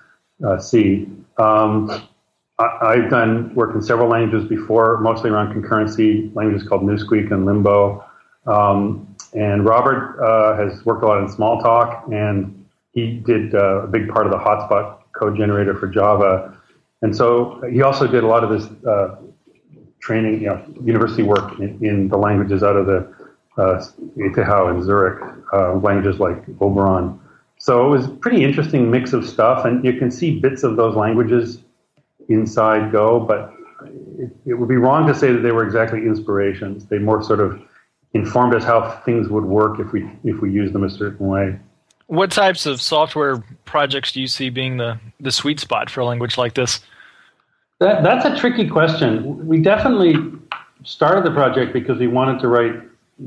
uh, 0.45 0.59
C. 0.59 1.07
Um, 1.39 1.89
I, 2.59 2.97
have 2.97 3.09
done 3.09 3.55
work 3.55 3.73
in 3.73 3.81
several 3.81 4.07
languages 4.07 4.47
before, 4.47 4.99
mostly 4.99 5.31
around 5.31 5.59
concurrency, 5.59 6.31
languages 6.35 6.67
called 6.67 6.83
Newsqueak 6.83 7.31
and 7.31 7.47
Limbo. 7.47 8.05
Um, 8.45 9.15
and 9.33 9.65
Robert 9.65 10.19
uh, 10.23 10.57
has 10.57 10.85
worked 10.85 11.01
a 11.01 11.07
lot 11.07 11.23
in 11.23 11.27
Smalltalk, 11.27 12.13
and 12.13 12.67
he 12.91 13.13
did 13.25 13.55
uh, 13.55 13.81
a 13.81 13.87
big 13.87 14.09
part 14.09 14.27
of 14.27 14.31
the 14.31 14.37
hotspot 14.37 14.99
code 15.13 15.35
generator 15.35 15.73
for 15.73 15.87
Java. 15.87 16.55
And 17.01 17.15
so 17.15 17.63
he 17.71 17.81
also 17.81 18.05
did 18.05 18.23
a 18.23 18.27
lot 18.27 18.43
of 18.43 18.51
this 18.51 18.69
uh, 18.85 19.15
training, 19.99 20.41
you 20.41 20.47
know, 20.47 20.63
university 20.83 21.23
work 21.23 21.59
in, 21.59 21.83
in 21.83 22.07
the 22.07 22.17
languages 22.17 22.63
out 22.63 22.75
of 22.75 22.85
the 22.85 23.13
uh, 23.57 23.83
ETH 24.17 24.37
and 24.37 24.83
Zurich, 24.83 25.23
uh, 25.53 25.75
languages 25.75 26.19
like 26.19 26.43
Oberon. 26.61 27.19
So 27.57 27.87
it 27.87 27.89
was 27.89 28.05
a 28.05 28.09
pretty 28.09 28.43
interesting 28.43 28.91
mix 28.91 29.13
of 29.13 29.27
stuff, 29.27 29.65
and 29.65 29.83
you 29.83 29.93
can 29.93 30.11
see 30.11 30.39
bits 30.39 30.63
of 30.63 30.75
those 30.75 30.95
languages 30.95 31.59
inside 32.29 32.91
Go, 32.91 33.19
but 33.19 33.53
it, 34.19 34.31
it 34.45 34.53
would 34.53 34.69
be 34.69 34.75
wrong 34.75 35.07
to 35.07 35.15
say 35.15 35.31
that 35.31 35.39
they 35.39 35.51
were 35.51 35.65
exactly 35.65 35.99
inspirations. 35.99 36.85
They 36.85 36.99
more 36.99 37.23
sort 37.23 37.39
of 37.39 37.59
informed 38.13 38.53
us 38.53 38.63
how 38.63 39.01
things 39.05 39.27
would 39.29 39.45
work 39.45 39.79
if 39.79 39.91
we 39.91 40.09
if 40.23 40.41
we 40.41 40.51
use 40.51 40.71
them 40.71 40.83
a 40.83 40.89
certain 40.89 41.27
way. 41.27 41.59
What 42.07 42.31
types 42.31 42.65
of 42.65 42.81
software 42.81 43.43
projects 43.65 44.13
do 44.13 44.21
you 44.21 44.27
see 44.27 44.49
being 44.49 44.77
the, 44.77 44.97
the 45.19 45.31
sweet 45.31 45.59
spot 45.59 45.89
for 45.89 45.99
a 46.01 46.05
language 46.05 46.37
like 46.37 46.53
this? 46.53 46.79
That, 47.79 48.03
that's 48.03 48.25
a 48.25 48.35
tricky 48.35 48.67
question. 48.67 49.47
We 49.47 49.61
definitely 49.61 50.15
started 50.83 51.23
the 51.23 51.31
project 51.31 51.73
because 51.73 51.99
we 51.99 52.07
wanted 52.07 52.39
to 52.39 52.47
write 52.47 52.73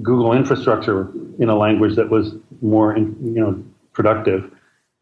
Google 0.02 0.32
infrastructure 0.32 1.10
in 1.38 1.48
a 1.48 1.56
language 1.56 1.96
that 1.96 2.10
was 2.10 2.34
more 2.62 2.96
you 2.96 3.14
know 3.20 3.62
productive. 3.92 4.52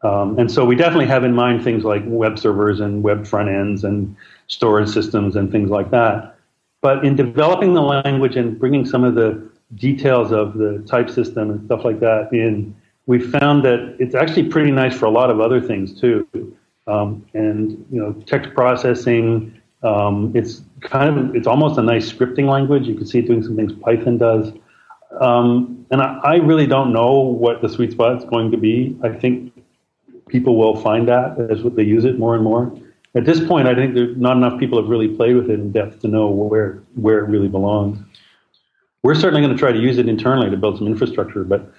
Um, 0.01 0.39
and 0.39 0.49
so 0.49 0.65
we 0.65 0.75
definitely 0.75 1.07
have 1.07 1.23
in 1.23 1.33
mind 1.33 1.63
things 1.63 1.83
like 1.83 2.03
web 2.05 2.39
servers 2.39 2.79
and 2.79 3.03
web 3.03 3.27
front 3.27 3.49
ends 3.49 3.83
and 3.83 4.15
storage 4.47 4.89
systems 4.89 5.35
and 5.35 5.51
things 5.51 5.69
like 5.69 5.91
that. 5.91 6.37
But 6.81 7.03
in 7.03 7.15
developing 7.15 7.73
the 7.73 7.81
language 7.81 8.37
and 8.37 8.57
bringing 8.57 8.85
some 8.85 9.03
of 9.03 9.15
the 9.15 9.49
details 9.75 10.31
of 10.31 10.53
the 10.57 10.83
type 10.87 11.09
system 11.09 11.51
and 11.51 11.65
stuff 11.65 11.83
like 11.83 11.99
that 11.99 12.29
in, 12.31 12.73
we 13.07 13.19
found 13.19 13.65
that 13.65 13.97
it's 13.99 14.15
actually 14.15 14.47
pretty 14.47 14.71
nice 14.71 14.97
for 14.97 15.05
a 15.05 15.11
lot 15.11 15.29
of 15.29 15.41
other 15.41 15.59
things 15.59 15.99
too. 15.99 16.27
Um, 16.89 17.25
and 17.33 17.71
you 17.91 18.01
know 18.01 18.13
text 18.25 18.53
processing. 18.53 19.55
Um, 19.83 20.33
it's 20.35 20.61
kind 20.81 21.17
of 21.17 21.35
it's 21.35 21.47
almost 21.47 21.77
a 21.77 21.83
nice 21.83 22.11
scripting 22.11 22.49
language. 22.49 22.87
You 22.87 22.95
can 22.95 23.05
see 23.05 23.19
it 23.19 23.27
doing 23.27 23.43
some 23.43 23.55
things 23.55 23.71
Python 23.73 24.17
does. 24.17 24.51
Um, 25.21 25.85
and 25.91 26.01
I, 26.01 26.19
I, 26.23 26.35
really 26.35 26.67
don't 26.67 26.93
know 26.93 27.19
what 27.19 27.61
the 27.61 27.69
sweet 27.69 27.93
spot 27.93 28.17
is 28.17 28.25
going 28.25 28.51
to 28.51 28.57
be. 28.57 28.95
I 29.01 29.09
think 29.09 29.51
people 30.27 30.55
will 30.55 30.75
find 30.75 31.07
that 31.07 31.39
as 31.49 31.63
they 31.75 31.83
use 31.83 32.05
it 32.05 32.19
more 32.19 32.35
and 32.35 32.43
more. 32.43 32.71
At 33.15 33.25
this 33.25 33.39
point, 33.45 33.67
I 33.67 33.73
think 33.73 33.95
there's 33.95 34.15
not 34.15 34.37
enough 34.37 34.59
people 34.59 34.79
have 34.79 34.87
really 34.87 35.07
played 35.07 35.35
with 35.35 35.49
it 35.49 35.55
in 35.55 35.71
depth 35.71 36.01
to 36.01 36.07
know 36.07 36.27
where 36.27 36.83
where 36.95 37.19
it 37.19 37.29
really 37.29 37.47
belongs. 37.47 37.97
We're 39.01 39.15
certainly 39.15 39.41
going 39.41 39.53
to 39.53 39.59
try 39.59 39.71
to 39.71 39.79
use 39.79 39.97
it 39.97 40.07
internally 40.07 40.49
to 40.49 40.57
build 40.57 40.77
some 40.77 40.85
infrastructure, 40.85 41.43
but 41.43 41.73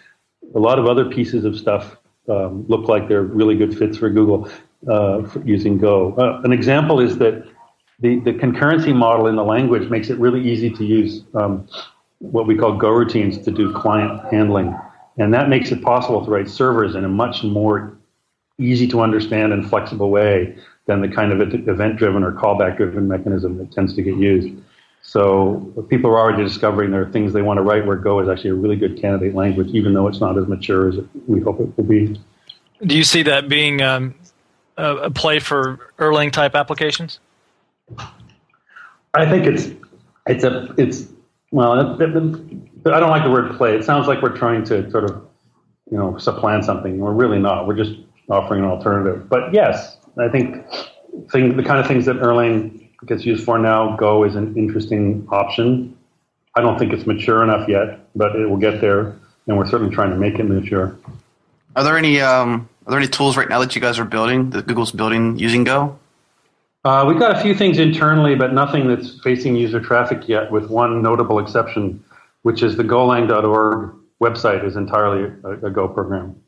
a 0.54 0.58
lot 0.58 0.78
of 0.78 0.86
other 0.86 1.04
pieces 1.04 1.44
of 1.44 1.56
stuff 1.56 1.96
um, 2.28 2.64
look 2.66 2.88
like 2.88 3.08
they're 3.08 3.22
really 3.22 3.56
good 3.56 3.76
fits 3.76 3.98
for 3.98 4.08
Google 4.08 4.50
uh, 4.88 5.22
using 5.44 5.78
Go. 5.78 6.14
Uh, 6.14 6.40
an 6.42 6.52
example 6.52 7.00
is 7.00 7.18
that 7.18 7.46
the, 8.00 8.20
the 8.20 8.32
concurrency 8.32 8.94
model 8.94 9.26
in 9.26 9.36
the 9.36 9.44
language 9.44 9.90
makes 9.90 10.10
it 10.10 10.18
really 10.18 10.40
easy 10.40 10.70
to 10.70 10.84
use 10.84 11.22
um, 11.34 11.68
what 12.18 12.46
we 12.46 12.56
call 12.56 12.76
Go 12.76 12.90
routines 12.90 13.38
to 13.38 13.50
do 13.50 13.72
client 13.72 14.20
handling. 14.30 14.76
And 15.18 15.34
that 15.34 15.48
makes 15.48 15.70
it 15.70 15.82
possible 15.82 16.24
to 16.24 16.30
write 16.30 16.48
servers 16.48 16.94
in 16.94 17.04
a 17.04 17.08
much 17.08 17.42
more 17.42 17.98
easy 18.58 18.86
to 18.88 19.00
understand 19.00 19.52
and 19.52 19.68
flexible 19.68 20.10
way 20.10 20.56
than 20.86 21.00
the 21.00 21.08
kind 21.08 21.32
of 21.32 21.40
event 21.68 21.96
driven 21.96 22.22
or 22.22 22.32
callback 22.32 22.76
driven 22.76 23.08
mechanism 23.08 23.58
that 23.58 23.72
tends 23.72 23.94
to 23.94 24.02
get 24.02 24.16
used. 24.16 24.54
So 25.02 25.86
people 25.88 26.10
are 26.10 26.18
already 26.18 26.42
discovering 26.42 26.90
there 26.90 27.02
are 27.02 27.10
things 27.10 27.32
they 27.32 27.42
want 27.42 27.58
to 27.58 27.62
write 27.62 27.86
where 27.86 27.96
Go 27.96 28.20
is 28.20 28.28
actually 28.28 28.50
a 28.50 28.54
really 28.54 28.76
good 28.76 29.00
candidate 29.00 29.34
language, 29.34 29.68
even 29.68 29.94
though 29.94 30.08
it's 30.08 30.20
not 30.20 30.36
as 30.36 30.46
mature 30.46 30.88
as 30.88 30.98
we 31.26 31.40
hope 31.40 31.60
it 31.60 31.76
will 31.76 31.84
be. 31.84 32.20
Do 32.84 32.96
you 32.96 33.04
see 33.04 33.22
that 33.24 33.48
being 33.48 33.82
um, 33.82 34.14
a 34.82 35.10
play 35.10 35.38
for 35.38 35.78
Erlang 35.98 36.32
type 36.32 36.54
applications? 36.54 37.20
I 39.14 39.28
think 39.28 39.46
it's 39.46 39.70
it's 40.26 40.44
a 40.44 40.74
it's 40.78 41.08
well, 41.50 41.98
it, 42.00 42.00
it, 42.00 42.92
I 42.92 43.00
don't 43.00 43.10
like 43.10 43.24
the 43.24 43.30
word 43.30 43.56
play. 43.56 43.74
It 43.74 43.84
sounds 43.84 44.06
like 44.06 44.22
we're 44.22 44.36
trying 44.36 44.64
to 44.64 44.88
sort 44.90 45.04
of 45.04 45.26
you 45.90 45.98
know 45.98 46.16
supplant 46.18 46.64
something. 46.64 46.98
We're 46.98 47.12
really 47.12 47.38
not. 47.38 47.66
We're 47.66 47.76
just 47.76 47.92
offering 48.28 48.62
an 48.62 48.70
alternative. 48.70 49.28
But 49.28 49.52
yes, 49.52 49.98
I 50.18 50.28
think 50.28 50.64
thing, 51.30 51.56
the 51.56 51.62
kind 51.62 51.80
of 51.80 51.86
things 51.86 52.06
that 52.06 52.16
Erlang 52.16 52.88
gets 53.06 53.24
used 53.24 53.44
for 53.44 53.58
now, 53.58 53.96
Go 53.96 54.24
is 54.24 54.36
an 54.36 54.56
interesting 54.56 55.26
option. 55.30 55.96
I 56.56 56.60
don't 56.60 56.78
think 56.78 56.92
it's 56.92 57.06
mature 57.06 57.42
enough 57.42 57.68
yet, 57.68 58.00
but 58.14 58.36
it 58.36 58.48
will 58.48 58.56
get 58.56 58.80
there, 58.80 59.16
and 59.46 59.56
we're 59.56 59.66
certainly 59.66 59.94
trying 59.94 60.10
to 60.10 60.16
make 60.16 60.38
it 60.38 60.44
mature. 60.44 60.96
Are 61.76 61.84
there 61.84 61.96
any 61.96 62.20
um, 62.20 62.68
are 62.79 62.79
there 62.90 62.98
any 62.98 63.08
tools 63.08 63.36
right 63.36 63.48
now 63.48 63.60
that 63.60 63.74
you 63.74 63.80
guys 63.80 63.98
are 63.98 64.04
building 64.04 64.50
that 64.50 64.66
Google's 64.66 64.92
building 64.92 65.38
using 65.38 65.64
Go? 65.64 65.98
Uh, 66.84 67.04
we've 67.06 67.18
got 67.18 67.36
a 67.36 67.40
few 67.42 67.54
things 67.54 67.78
internally, 67.78 68.34
but 68.34 68.54
nothing 68.54 68.88
that's 68.88 69.20
facing 69.20 69.54
user 69.54 69.80
traffic 69.80 70.28
yet, 70.28 70.50
with 70.50 70.70
one 70.70 71.02
notable 71.02 71.38
exception, 71.38 72.02
which 72.42 72.62
is 72.62 72.76
the 72.76 72.84
Golang.org 72.84 73.94
website 74.20 74.64
is 74.64 74.76
entirely 74.76 75.30
a, 75.44 75.66
a 75.66 75.70
Go 75.70 75.88
program. 75.88 76.40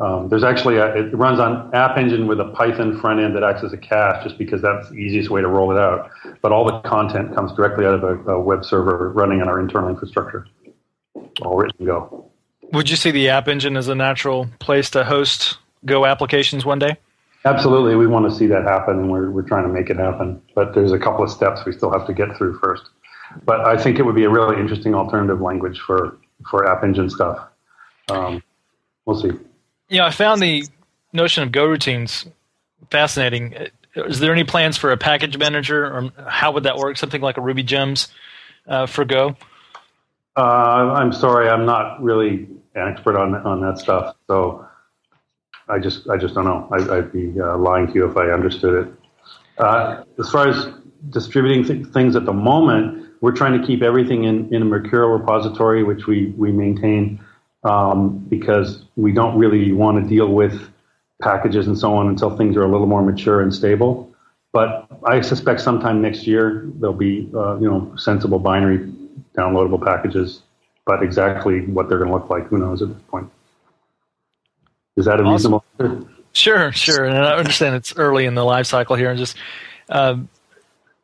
Um, 0.00 0.28
there's 0.28 0.44
actually 0.44 0.76
a, 0.76 0.94
it 0.94 1.14
runs 1.14 1.40
on 1.40 1.74
App 1.74 1.96
Engine 1.96 2.28
with 2.28 2.40
a 2.40 2.50
Python 2.50 3.00
front 3.00 3.20
end 3.20 3.34
that 3.34 3.42
acts 3.42 3.64
as 3.64 3.72
a 3.72 3.76
cache, 3.76 4.22
just 4.22 4.38
because 4.38 4.62
that's 4.62 4.88
the 4.90 4.94
easiest 4.94 5.28
way 5.30 5.40
to 5.40 5.48
roll 5.48 5.72
it 5.72 5.78
out. 5.78 6.10
But 6.40 6.52
all 6.52 6.64
the 6.64 6.80
content 6.80 7.34
comes 7.34 7.52
directly 7.52 7.84
out 7.84 7.94
of 7.94 8.04
a, 8.04 8.32
a 8.32 8.40
web 8.40 8.64
server 8.64 9.10
running 9.10 9.42
on 9.42 9.48
our 9.48 9.58
internal 9.58 9.88
infrastructure, 9.88 10.46
all 11.42 11.56
written 11.56 11.76
in 11.80 11.86
Go. 11.86 12.27
Would 12.72 12.90
you 12.90 12.96
see 12.96 13.10
the 13.10 13.30
App 13.30 13.48
Engine 13.48 13.76
as 13.76 13.88
a 13.88 13.94
natural 13.94 14.48
place 14.58 14.90
to 14.90 15.04
host 15.04 15.58
Go 15.84 16.04
applications 16.04 16.64
one 16.64 16.78
day? 16.78 16.96
Absolutely, 17.44 17.94
we 17.94 18.06
want 18.06 18.28
to 18.28 18.36
see 18.36 18.46
that 18.48 18.64
happen, 18.64 18.98
and 18.98 19.10
we're 19.10 19.30
we're 19.30 19.42
trying 19.42 19.62
to 19.62 19.72
make 19.72 19.90
it 19.90 19.96
happen. 19.96 20.42
But 20.54 20.74
there's 20.74 20.92
a 20.92 20.98
couple 20.98 21.24
of 21.24 21.30
steps 21.30 21.64
we 21.64 21.72
still 21.72 21.90
have 21.92 22.06
to 22.06 22.12
get 22.12 22.36
through 22.36 22.58
first. 22.58 22.82
But 23.44 23.60
I 23.60 23.76
think 23.76 23.98
it 23.98 24.02
would 24.02 24.14
be 24.14 24.24
a 24.24 24.30
really 24.30 24.60
interesting 24.60 24.94
alternative 24.94 25.40
language 25.40 25.78
for 25.80 26.18
for 26.50 26.66
App 26.66 26.82
Engine 26.82 27.08
stuff. 27.08 27.38
Um, 28.08 28.42
we'll 29.06 29.20
see. 29.20 29.30
Yeah, 29.88 30.04
I 30.04 30.10
found 30.10 30.42
the 30.42 30.66
notion 31.12 31.42
of 31.42 31.52
Go 31.52 31.66
routines 31.66 32.26
fascinating. 32.90 33.54
Is 33.94 34.20
there 34.20 34.32
any 34.32 34.44
plans 34.44 34.76
for 34.76 34.92
a 34.92 34.96
package 34.96 35.38
manager, 35.38 35.84
or 35.86 36.12
how 36.26 36.52
would 36.52 36.64
that 36.64 36.76
work? 36.76 36.96
Something 36.96 37.22
like 37.22 37.36
a 37.36 37.40
Ruby 37.40 37.62
Gems 37.62 38.08
uh, 38.66 38.86
for 38.86 39.04
Go? 39.04 39.36
Uh, 40.38 40.94
I'm 40.94 41.12
sorry, 41.12 41.48
I'm 41.48 41.66
not 41.66 42.00
really 42.00 42.46
an 42.76 42.86
expert 42.86 43.16
on 43.16 43.34
on 43.34 43.60
that 43.62 43.76
stuff. 43.76 44.14
So 44.28 44.64
I 45.68 45.80
just 45.80 46.08
I 46.08 46.16
just 46.16 46.36
don't 46.36 46.44
know. 46.44 46.68
I, 46.70 47.00
would 47.00 47.12
be 47.12 47.34
uh, 47.40 47.58
lying 47.58 47.88
to 47.88 47.92
you 47.94 48.08
if 48.08 48.16
I 48.16 48.30
understood 48.30 48.86
it. 48.86 48.94
Uh, 49.58 50.04
as 50.20 50.30
far 50.30 50.46
as 50.46 50.68
distributing 51.10 51.64
th- 51.64 51.92
things 51.92 52.14
at 52.14 52.24
the 52.24 52.32
moment, 52.32 53.08
we're 53.20 53.32
trying 53.32 53.60
to 53.60 53.66
keep 53.66 53.82
everything 53.82 54.24
in, 54.24 54.54
in 54.54 54.62
a 54.62 54.64
Mercurial 54.64 55.10
repository, 55.10 55.82
which 55.82 56.06
we 56.06 56.26
we 56.36 56.52
maintain 56.52 57.18
um, 57.64 58.18
because 58.28 58.84
we 58.94 59.10
don't 59.10 59.36
really 59.36 59.72
want 59.72 60.00
to 60.00 60.08
deal 60.08 60.28
with 60.28 60.70
packages 61.20 61.66
and 61.66 61.76
so 61.76 61.92
on 61.96 62.06
until 62.06 62.36
things 62.36 62.56
are 62.56 62.62
a 62.62 62.70
little 62.70 62.86
more 62.86 63.02
mature 63.02 63.40
and 63.40 63.52
stable. 63.52 64.14
But 64.52 64.86
I 65.04 65.20
suspect 65.20 65.60
sometime 65.62 66.00
next 66.00 66.28
year 66.28 66.62
there'll 66.76 66.94
be 66.94 67.28
uh, 67.34 67.56
you 67.56 67.68
know 67.68 67.92
sensible 67.96 68.38
binary 68.38 68.88
downloadable 69.38 69.82
packages. 69.82 70.42
But 70.84 71.02
exactly 71.02 71.66
what 71.66 71.88
they're 71.88 71.98
going 71.98 72.10
to 72.10 72.16
look 72.16 72.30
like, 72.30 72.46
who 72.46 72.58
knows 72.58 72.80
at 72.80 72.88
this 72.88 73.02
point. 73.08 73.30
Is 74.96 75.04
that 75.04 75.20
a 75.20 75.22
awesome. 75.22 75.60
reasonable? 75.78 76.08
Sure, 76.32 76.72
sure. 76.72 77.04
And 77.04 77.16
I 77.16 77.36
understand 77.36 77.76
it's 77.76 77.94
early 77.96 78.24
in 78.24 78.34
the 78.34 78.44
life 78.44 78.66
cycle 78.66 78.96
here, 78.96 79.10
and 79.10 79.18
just 79.18 79.36
um, 79.90 80.28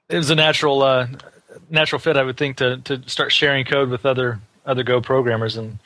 it 0.09 0.17
was 0.17 0.31
a 0.31 0.35
natural 0.35 0.83
uh, 0.83 1.07
natural 1.71 1.99
fit, 1.99 2.17
I 2.17 2.23
would 2.23 2.37
think, 2.37 2.57
to 2.59 2.79
to 2.79 3.03
start 3.09 3.33
sharing 3.33 3.64
code 3.64 3.91
with 3.91 4.07
other 4.07 4.41
other 4.64 4.83
Go 4.83 5.00
programmers, 5.00 5.57
and 5.57 5.79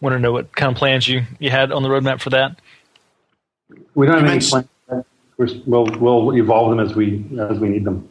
want 0.00 0.14
to 0.14 0.18
know 0.18 0.32
what 0.32 0.54
kind 0.54 0.72
of 0.72 0.78
plans 0.78 1.08
you 1.08 1.22
you 1.38 1.50
had 1.50 1.72
on 1.72 1.82
the 1.82 1.88
roadmap 1.88 2.20
for 2.20 2.30
that. 2.30 2.58
We 3.94 4.06
don't 4.06 4.22
have 4.22 4.30
any 4.30 4.40
plans. 4.40 4.68
We'll 5.66 5.86
we'll 5.98 6.36
evolve 6.36 6.70
them 6.70 6.80
as 6.80 6.94
we 6.94 7.24
as 7.38 7.58
we 7.58 7.68
need 7.68 7.84
them. 7.84 8.08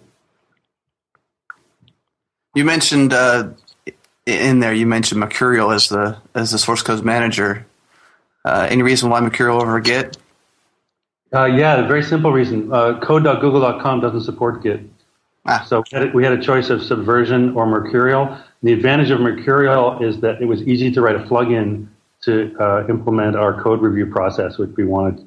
You 2.56 2.64
mentioned 2.64 3.14
uh, 3.14 3.50
in 4.26 4.60
there. 4.60 4.74
You 4.74 4.88
mentioned 4.88 5.20
Mercurial 5.20 5.72
as 5.72 5.90
the 5.90 6.18
as 6.34 6.52
the 6.52 6.58
source 6.58 6.82
code 6.82 7.04
manager. 7.04 7.66
Uh, 8.44 8.68
any 8.70 8.84
reason 8.84 9.10
why 9.10 9.20
Mercurial 9.20 9.62
over 9.62 9.80
Git? 9.80 10.18
Uh, 11.34 11.46
yeah, 11.46 11.84
a 11.84 11.88
very 11.88 12.04
simple 12.04 12.32
reason. 12.32 12.72
Uh, 12.72 13.00
code.google.com 13.00 14.02
doesn't 14.02 14.22
support 14.22 14.62
Git. 14.64 14.82
Ah. 15.48 15.64
So 15.68 15.84
we 16.14 16.24
had 16.24 16.34
a 16.34 16.42
choice 16.42 16.70
of 16.70 16.82
Subversion 16.82 17.56
or 17.56 17.66
Mercurial. 17.66 18.38
The 18.64 18.74
advantage 18.74 19.12
of 19.12 19.20
Mercurial 19.20 20.04
is 20.04 20.20
that 20.22 20.42
it 20.42 20.46
was 20.46 20.62
easy 20.64 20.92
to 20.92 21.02
write 21.02 21.16
a 21.16 21.20
plugin 21.20 21.88
to 22.24 22.56
uh, 22.60 22.88
implement 22.90 23.36
our 23.36 23.62
code 23.62 23.82
review 23.82 24.08
process, 24.08 24.58
which 24.58 24.72
we 24.76 24.86
wanted 24.86 25.26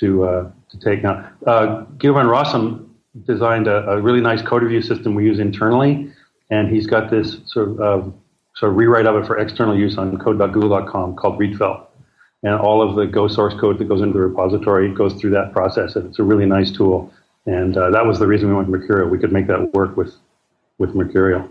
to 0.00 0.24
uh, 0.24 0.50
to 0.70 0.78
take. 0.78 1.02
Now, 1.02 1.30
uh, 1.46 1.84
van 1.98 2.26
Rossum 2.26 2.88
designed 3.24 3.68
a, 3.68 3.88
a, 3.90 4.00
really 4.00 4.20
nice 4.20 4.42
code 4.42 4.62
review 4.62 4.82
system 4.82 5.14
we 5.14 5.24
use 5.24 5.38
internally, 5.38 6.12
and 6.50 6.68
he's 6.68 6.86
got 6.86 7.10
this 7.10 7.38
sort 7.46 7.78
of 7.78 8.12
sort 8.54 8.74
rewrite 8.74 9.06
of 9.06 9.16
it 9.16 9.26
for 9.26 9.38
external 9.38 9.76
use 9.76 9.98
on 9.98 10.16
code.google.com 10.18 11.16
called 11.16 11.38
Rietveld 11.38 11.86
and 12.44 12.54
all 12.54 12.82
of 12.82 12.94
the 12.94 13.06
Go 13.06 13.26
source 13.26 13.54
code 13.54 13.78
that 13.78 13.88
goes 13.88 14.02
into 14.02 14.12
the 14.12 14.20
repository 14.20 14.92
goes 14.92 15.14
through 15.14 15.30
that 15.30 15.52
process. 15.52 15.96
And 15.96 16.06
it's 16.06 16.18
a 16.18 16.22
really 16.22 16.46
nice 16.46 16.70
tool. 16.70 17.12
And 17.46 17.76
uh, 17.76 17.90
that 17.90 18.06
was 18.06 18.18
the 18.18 18.26
reason 18.26 18.48
we 18.48 18.54
went 18.54 18.68
to 18.68 18.70
Mercurial. 18.70 19.08
We 19.08 19.18
could 19.18 19.32
make 19.32 19.46
that 19.48 19.72
work 19.72 19.96
with, 19.96 20.14
with 20.78 20.94
Mercurial. 20.94 21.48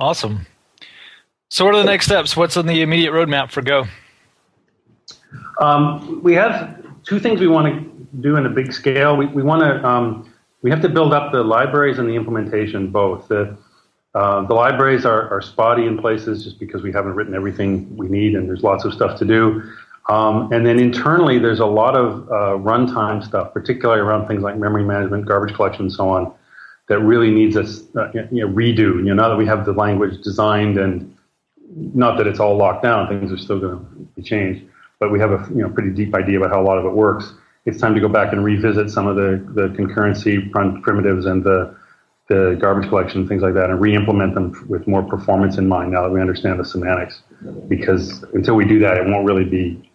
Awesome. 0.00 0.46
So, 1.50 1.64
what 1.64 1.74
are 1.74 1.78
the 1.78 1.84
next 1.84 2.06
steps? 2.06 2.36
What's 2.36 2.56
on 2.56 2.66
the 2.66 2.82
immediate 2.82 3.12
roadmap 3.12 3.50
for 3.50 3.62
Go? 3.62 3.84
Um, 5.60 6.22
we 6.22 6.34
have 6.34 6.84
two 7.04 7.18
things 7.18 7.40
we 7.40 7.48
want 7.48 7.66
to 7.66 8.06
do 8.20 8.36
in 8.36 8.46
a 8.46 8.50
big 8.50 8.72
scale. 8.72 9.16
We, 9.16 9.26
we 9.26 9.42
want 9.42 9.62
to 9.62 9.84
um, 9.86 10.32
we 10.62 10.70
have 10.70 10.82
to 10.82 10.88
build 10.88 11.12
up 11.12 11.32
the 11.32 11.42
libraries 11.42 11.98
and 11.98 12.08
the 12.08 12.14
implementation 12.14 12.90
both. 12.90 13.28
The, 13.28 13.56
uh, 14.14 14.46
the 14.46 14.54
libraries 14.54 15.04
are, 15.04 15.28
are, 15.30 15.40
spotty 15.40 15.86
in 15.86 15.98
places 15.98 16.42
just 16.42 16.58
because 16.58 16.82
we 16.82 16.90
haven't 16.90 17.14
written 17.14 17.34
everything 17.34 17.94
we 17.96 18.08
need, 18.08 18.34
and 18.34 18.48
there's 18.48 18.62
lots 18.62 18.84
of 18.84 18.92
stuff 18.92 19.18
to 19.18 19.24
do. 19.24 19.62
Um, 20.08 20.50
and 20.52 20.66
then 20.66 20.80
internally, 20.80 21.38
there's 21.38 21.60
a 21.60 21.66
lot 21.66 21.94
of 21.94 22.28
uh, 22.28 22.58
runtime 22.58 23.22
stuff, 23.22 23.52
particularly 23.52 24.00
around 24.00 24.26
things 24.26 24.42
like 24.42 24.56
memory 24.56 24.82
management, 24.82 25.26
garbage 25.26 25.54
collection, 25.54 25.82
and 25.82 25.92
so 25.92 26.08
on, 26.08 26.32
that 26.88 26.98
really 27.00 27.30
needs 27.30 27.56
a 27.56 27.64
uh, 28.00 28.10
you 28.32 28.46
know, 28.46 28.48
redo. 28.48 28.96
You 28.96 29.02
know, 29.02 29.14
now 29.14 29.28
that 29.28 29.36
we 29.36 29.46
have 29.46 29.66
the 29.66 29.74
language 29.74 30.22
designed, 30.22 30.78
and 30.78 31.14
not 31.76 32.16
that 32.16 32.26
it's 32.26 32.40
all 32.40 32.56
locked 32.56 32.82
down, 32.82 33.06
things 33.08 33.30
are 33.30 33.36
still 33.36 33.60
going 33.60 33.78
to 33.78 33.84
be 34.16 34.22
changed, 34.22 34.64
but 34.98 35.12
we 35.12 35.20
have 35.20 35.30
a 35.30 35.46
you 35.50 35.62
know 35.62 35.68
pretty 35.68 35.90
deep 35.90 36.14
idea 36.14 36.38
about 36.38 36.50
how 36.50 36.60
a 36.60 36.64
lot 36.64 36.78
of 36.78 36.86
it 36.86 36.92
works. 36.92 37.34
It's 37.68 37.78
time 37.78 37.94
to 37.94 38.00
go 38.00 38.08
back 38.08 38.32
and 38.32 38.42
revisit 38.42 38.90
some 38.90 39.06
of 39.06 39.16
the 39.16 39.44
the 39.54 39.68
concurrency 39.76 40.50
primitives 40.50 41.26
and 41.26 41.44
the 41.44 41.76
the 42.28 42.56
garbage 42.60 42.88
collection, 42.88 43.26
things 43.28 43.42
like 43.42 43.54
that, 43.54 43.70
and 43.70 43.80
re-implement 43.80 44.34
them 44.34 44.66
with 44.68 44.86
more 44.86 45.02
performance 45.02 45.56
in 45.58 45.66
mind 45.66 45.92
now 45.92 46.02
that 46.02 46.10
we 46.10 46.20
understand 46.20 46.60
the 46.60 46.64
semantics. 46.64 47.22
Because 47.68 48.22
until 48.34 48.54
we 48.54 48.66
do 48.66 48.78
that, 48.80 48.98
it 48.98 49.06
won't 49.06 49.26
really 49.26 49.44
be 49.44 49.90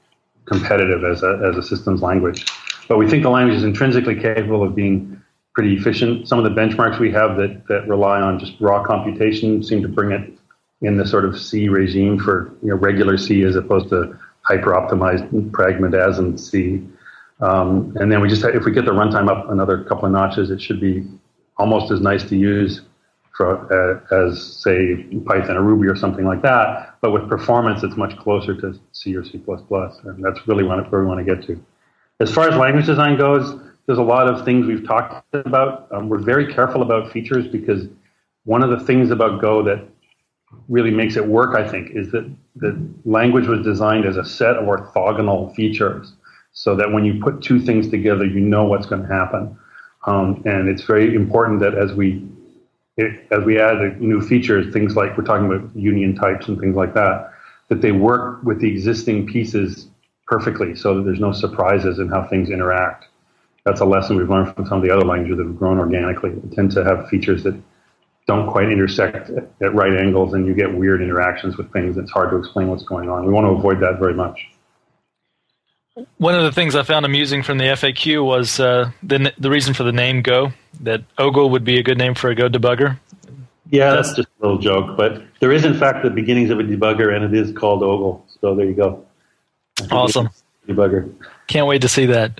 competitive 0.46 1.03
as 1.03 1.22
a, 1.22 1.39
as 1.48 1.56
a 1.58 1.63
systems 1.63 2.01
language. 2.01 2.46
But 2.88 2.98
we 2.98 3.08
think 3.08 3.22
the 3.24 3.30
language 3.30 3.58
is 3.58 3.63
intrinsically 3.63 4.20
capable 4.20 4.63
of 4.63 4.75
being 4.75 5.22
pretty 5.53 5.75
efficient. 5.75 6.27
Some 6.27 6.39
of 6.39 6.44
the 6.44 6.60
benchmarks 6.60 7.00
we 7.00 7.12
have 7.12 7.38
that, 7.38 7.68
that 7.68 7.88
rely 7.88 8.20
on 8.20 8.39
just 8.39 8.53
raw 8.60 8.84
computation 8.84 9.63
seem 9.63 9.84
to 9.84 9.88
bring 9.88 10.12
it 10.12 10.34
in 10.82 10.98
the 10.98 11.06
sort 11.06 11.25
of 11.25 11.39
C 11.39 11.70
regime 11.70 12.18
for 12.18 12.51
you 12.63 12.70
know, 12.70 12.75
regular 12.75 13.18
C 13.18 13.44
as 13.44 13.56
opposed 13.56 13.89
to 13.89 14.18
hyper 14.42 14.72
optimized 14.72 15.51
pragmatism 15.51 16.38
C. 16.38 16.84
Um, 17.44 17.94
and 18.00 18.10
then 18.10 18.22
we 18.22 18.30
just, 18.30 18.44
if 18.46 18.64
we 18.64 18.72
get 18.72 18.86
the 18.86 18.92
runtime 18.92 19.30
up 19.30 19.50
another 19.50 19.84
couple 19.84 20.06
of 20.06 20.12
notches, 20.14 20.50
it 20.50 20.62
should 20.62 20.80
be 20.80 21.06
almost 21.58 21.92
as 21.92 22.00
nice 22.00 22.24
to 22.30 22.38
use 22.38 22.82
for, 23.36 23.68
uh, 23.74 24.16
as, 24.16 24.42
say, 24.42 25.04
Python 25.26 25.58
or 25.58 25.62
Ruby 25.62 25.88
or 25.88 25.96
something 25.96 26.26
like 26.26 26.42
that. 26.44 26.96
But 27.02 27.12
with 27.12 27.28
performance, 27.28 27.84
it's 27.84 27.98
much 27.98 28.16
closer 28.18 28.56
to 28.62 28.80
C 28.94 29.16
or 29.18 29.26
C++. 29.26 29.44
And 29.46 30.24
that's 30.24 30.48
really 30.48 30.64
where 30.64 31.02
we 31.02 31.06
want 31.06 31.26
to 31.26 31.36
get 31.36 31.46
to. 31.48 31.62
As 32.22 32.34
far 32.34 32.48
as 32.48 32.56
language 32.56 32.86
design 32.86 33.18
goes, 33.18 33.60
there's 33.88 33.98
a 33.98 34.04
lot 34.04 34.30
of 34.30 34.46
things 34.46 34.66
we've 34.66 34.88
talked 34.88 35.26
about. 35.34 35.92
Um, 35.92 36.08
we're 36.08 36.20
very 36.20 36.54
careful 36.54 36.82
about 36.82 37.12
features 37.12 37.46
because 37.48 37.88
one 38.46 38.64
of 38.64 38.70
the 38.70 38.80
things 38.80 39.12
about 39.12 39.42
Go 39.42 39.62
that 39.64 39.84
really 40.70 40.92
makes 40.92 41.18
it 41.18 41.28
work, 41.28 41.58
I 41.58 41.68
think, 41.68 41.92
is 41.94 42.10
that 42.12 42.32
the 42.56 42.90
language 43.04 43.48
was 43.48 43.66
designed 43.66 44.06
as 44.06 44.16
a 44.16 44.24
set 44.24 44.56
of 44.56 44.66
orthogonal 44.66 45.54
features 45.56 46.14
so 46.54 46.76
that 46.76 46.92
when 46.92 47.04
you 47.04 47.20
put 47.22 47.42
two 47.42 47.60
things 47.60 47.90
together, 47.90 48.26
you 48.26 48.40
know 48.40 48.64
what's 48.66 48.86
going 48.86 49.02
to 49.02 49.08
happen. 49.08 49.58
Um, 50.06 50.42
and 50.46 50.70
it's 50.70 50.84
very 50.84 51.16
important 51.16 51.60
that 51.62 51.76
as 51.76 51.94
we 51.94 52.28
as 52.98 53.44
we 53.44 53.60
add 53.60 54.00
new 54.00 54.22
features, 54.22 54.72
things 54.72 54.96
like 54.96 55.18
we're 55.18 55.24
talking 55.24 55.48
about 55.48 55.76
union 55.76 56.16
types 56.16 56.48
and 56.48 56.60
things 56.60 56.76
like 56.76 56.94
that, 56.94 57.34
that 57.70 57.82
they 57.82 57.92
work 57.92 58.44
with 58.44 58.62
the 58.62 58.70
existing 58.70 59.26
pieces 59.26 59.88
perfectly, 60.28 60.76
so 60.76 60.96
that 60.96 61.04
there's 61.04 61.20
no 61.20 61.32
surprises 61.32 61.98
in 61.98 62.08
how 62.08 62.28
things 62.28 62.52
interact. 62.52 63.08
That's 63.66 63.82
a 63.82 63.86
lesson 63.86 64.18
we've 64.18 64.30
learned 64.30 64.54
from 64.54 64.68
some 64.68 64.78
of 64.78 64.84
the 64.84 64.94
other 64.94 65.06
languages 65.06 65.38
that 65.38 65.48
have 65.48 65.58
grown 65.58 65.80
organically. 65.80 66.32
They 66.32 66.56
tend 66.56 66.72
to 66.74 66.84
have 66.84 67.10
features 67.10 67.44
that 67.44 67.60
don't 68.28 68.50
quite 68.50 68.70
intersect 68.70 69.32
at 69.32 69.74
right 69.74 69.98
angles, 70.00 70.34
and 70.34 70.46
you 70.46 70.54
get 70.54 70.72
weird 70.74 71.02
interactions 71.02 71.58
with 71.58 71.74
things. 71.74 71.98
It's 71.98 72.12
hard 72.12 72.30
to 72.30 72.38
explain 72.38 72.68
what's 72.68 72.84
going 72.84 73.10
on. 73.10 73.26
We 73.26 73.34
want 73.34 73.46
to 73.46 73.52
avoid 73.52 73.80
that 73.80 74.00
very 74.00 74.14
much. 74.14 74.53
One 76.18 76.36
of 76.36 76.44
the 76.44 76.52
things 76.52 76.76
I 76.76 76.84
found 76.84 77.06
amusing 77.06 77.44
from 77.44 77.58
the 77.58 77.66
FAQ 77.66 78.26
was 78.26 78.60
uh, 78.60 78.92
the 79.04 79.32
the 79.38 79.50
reason 79.50 79.74
for 79.74 79.84
the 79.84 79.92
name 79.92 80.22
Go. 80.22 80.52
That 80.82 81.04
Ogle 81.18 81.52
would 81.52 81.64
be 81.64 81.78
a 81.78 81.84
good 81.84 81.98
name 81.98 82.16
for 82.16 82.30
a 82.30 82.36
Go 82.36 82.50
debugger. 82.50 83.00
Yeah, 83.70 83.92
that's, 83.92 84.10
that's 84.10 84.18
just 84.18 84.30
a 84.40 84.46
little 84.46 84.60
joke, 84.60 84.98
but 84.98 85.24
there 85.40 85.52
is 85.52 85.66
in 85.66 85.78
fact 85.78 86.04
the 86.04 86.10
beginnings 86.10 86.50
of 86.50 86.60
a 86.60 86.64
debugger, 86.64 87.16
and 87.16 87.24
it 87.24 87.34
is 87.34 87.56
called 87.56 87.84
Ogle. 87.84 88.26
So 88.42 88.56
there 88.56 88.66
you 88.66 88.74
go. 88.74 89.06
Awesome 89.92 90.30
debugger. 90.68 91.14
Can't 91.48 91.68
wait 91.68 91.82
to 91.82 91.90
see 91.90 92.06
that. 92.08 92.40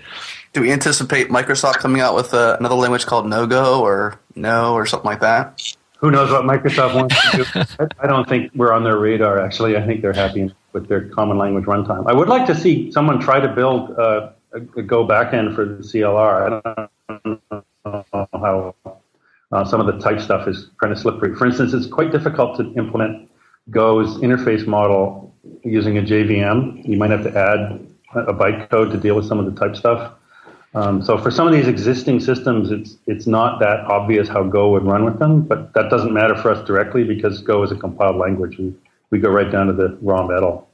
Do 0.54 0.62
we 0.62 0.72
anticipate 0.72 1.30
Microsoft 1.30 1.76
coming 1.76 2.02
out 2.02 2.16
with 2.16 2.34
uh, 2.34 2.58
another 2.60 2.76
language 2.76 3.06
called 3.06 3.28
No 3.28 3.48
Go 3.48 3.82
or 3.82 4.20
No 4.36 4.74
or 4.74 4.86
something 4.86 5.10
like 5.10 5.22
that? 5.22 5.76
Who 5.98 6.12
knows 6.12 6.32
what 6.32 6.44
Microsoft 6.44 6.96
wants 6.96 7.32
to 7.32 7.38
do? 7.38 7.88
I 8.00 8.08
don't 8.08 8.28
think 8.28 8.52
we're 8.56 8.74
on 8.74 8.84
their 8.84 8.98
radar. 8.98 9.40
Actually, 9.40 9.78
I 9.78 9.86
think 9.86 10.02
they're 10.02 10.14
happy 10.14 10.54
with 10.74 10.88
their 10.88 11.08
common 11.10 11.38
language 11.38 11.66
runtime. 11.66 12.04
I 12.08 12.14
would 12.14 12.28
like 12.28 12.46
to 12.48 12.56
see 12.56 12.92
someone 12.92 13.20
try 13.20 13.40
to 13.40 13.48
build 13.48 13.92
uh, 13.98 14.32
a, 14.54 14.80
a, 14.80 14.82
Go 14.82 15.08
backend 15.08 15.56
for 15.56 15.66
the 15.66 15.84
CLR. 15.84 16.46
I 16.46 16.90
don't 17.24 17.42
know 17.84 18.28
how 18.34 18.76
uh, 19.52 19.66
some 19.66 19.80
of 19.80 19.86
the 19.86 20.00
type 20.00 20.20
stuff 20.20 20.48
is 20.48 20.70
kind 20.80 20.92
of 20.92 21.00
slippery. 21.00 21.36
For 21.36 21.46
instance, 21.46 21.74
it's 21.74 21.88
quite 21.88 22.12
difficult 22.12 22.58
to 22.58 22.74
implement 22.74 23.30
Go's 23.70 24.18
interface 24.18 24.66
model 24.66 25.34
using 25.64 25.98
a 25.98 26.02
JVM. 26.02 26.88
You 26.88 26.98
might 26.98 27.12
have 27.12 27.24
to 27.24 27.38
add 27.38 27.88
a 28.16 28.34
bytecode 28.34 28.92
to 28.92 28.98
deal 28.98 29.16
with 29.16 29.26
some 29.26 29.40
of 29.40 29.46
the 29.46 29.60
type 29.60 29.76
stuff. 29.76 30.14
Um, 30.76 31.04
so 31.04 31.20
for 31.20 31.30
some 31.30 31.46
of 31.46 31.54
these 31.54 31.68
existing 31.68 32.20
systems, 32.20 32.72
it's 32.72 32.98
it's 33.06 33.28
not 33.28 33.60
that 33.60 33.82
obvious 33.82 34.28
how 34.28 34.44
Go 34.44 34.72
would 34.72 34.84
run 34.84 35.06
with 35.06 35.20
them, 35.20 35.42
but 35.42 35.74
that 35.74 35.92
doesn't 35.92 36.12
matter 36.12 36.36
for 36.36 36.50
us 36.50 36.66
directly 36.66 37.04
because 37.04 37.42
Go 37.42 37.62
is 37.62 37.72
a 37.72 37.76
compiled 37.76 38.16
language. 38.16 38.60
We 39.14 39.20
go 39.20 39.30
right 39.30 39.52
down 39.52 39.68
to 39.68 39.74
the 39.74 39.96
raw 40.02 40.26
metal. 40.26 40.68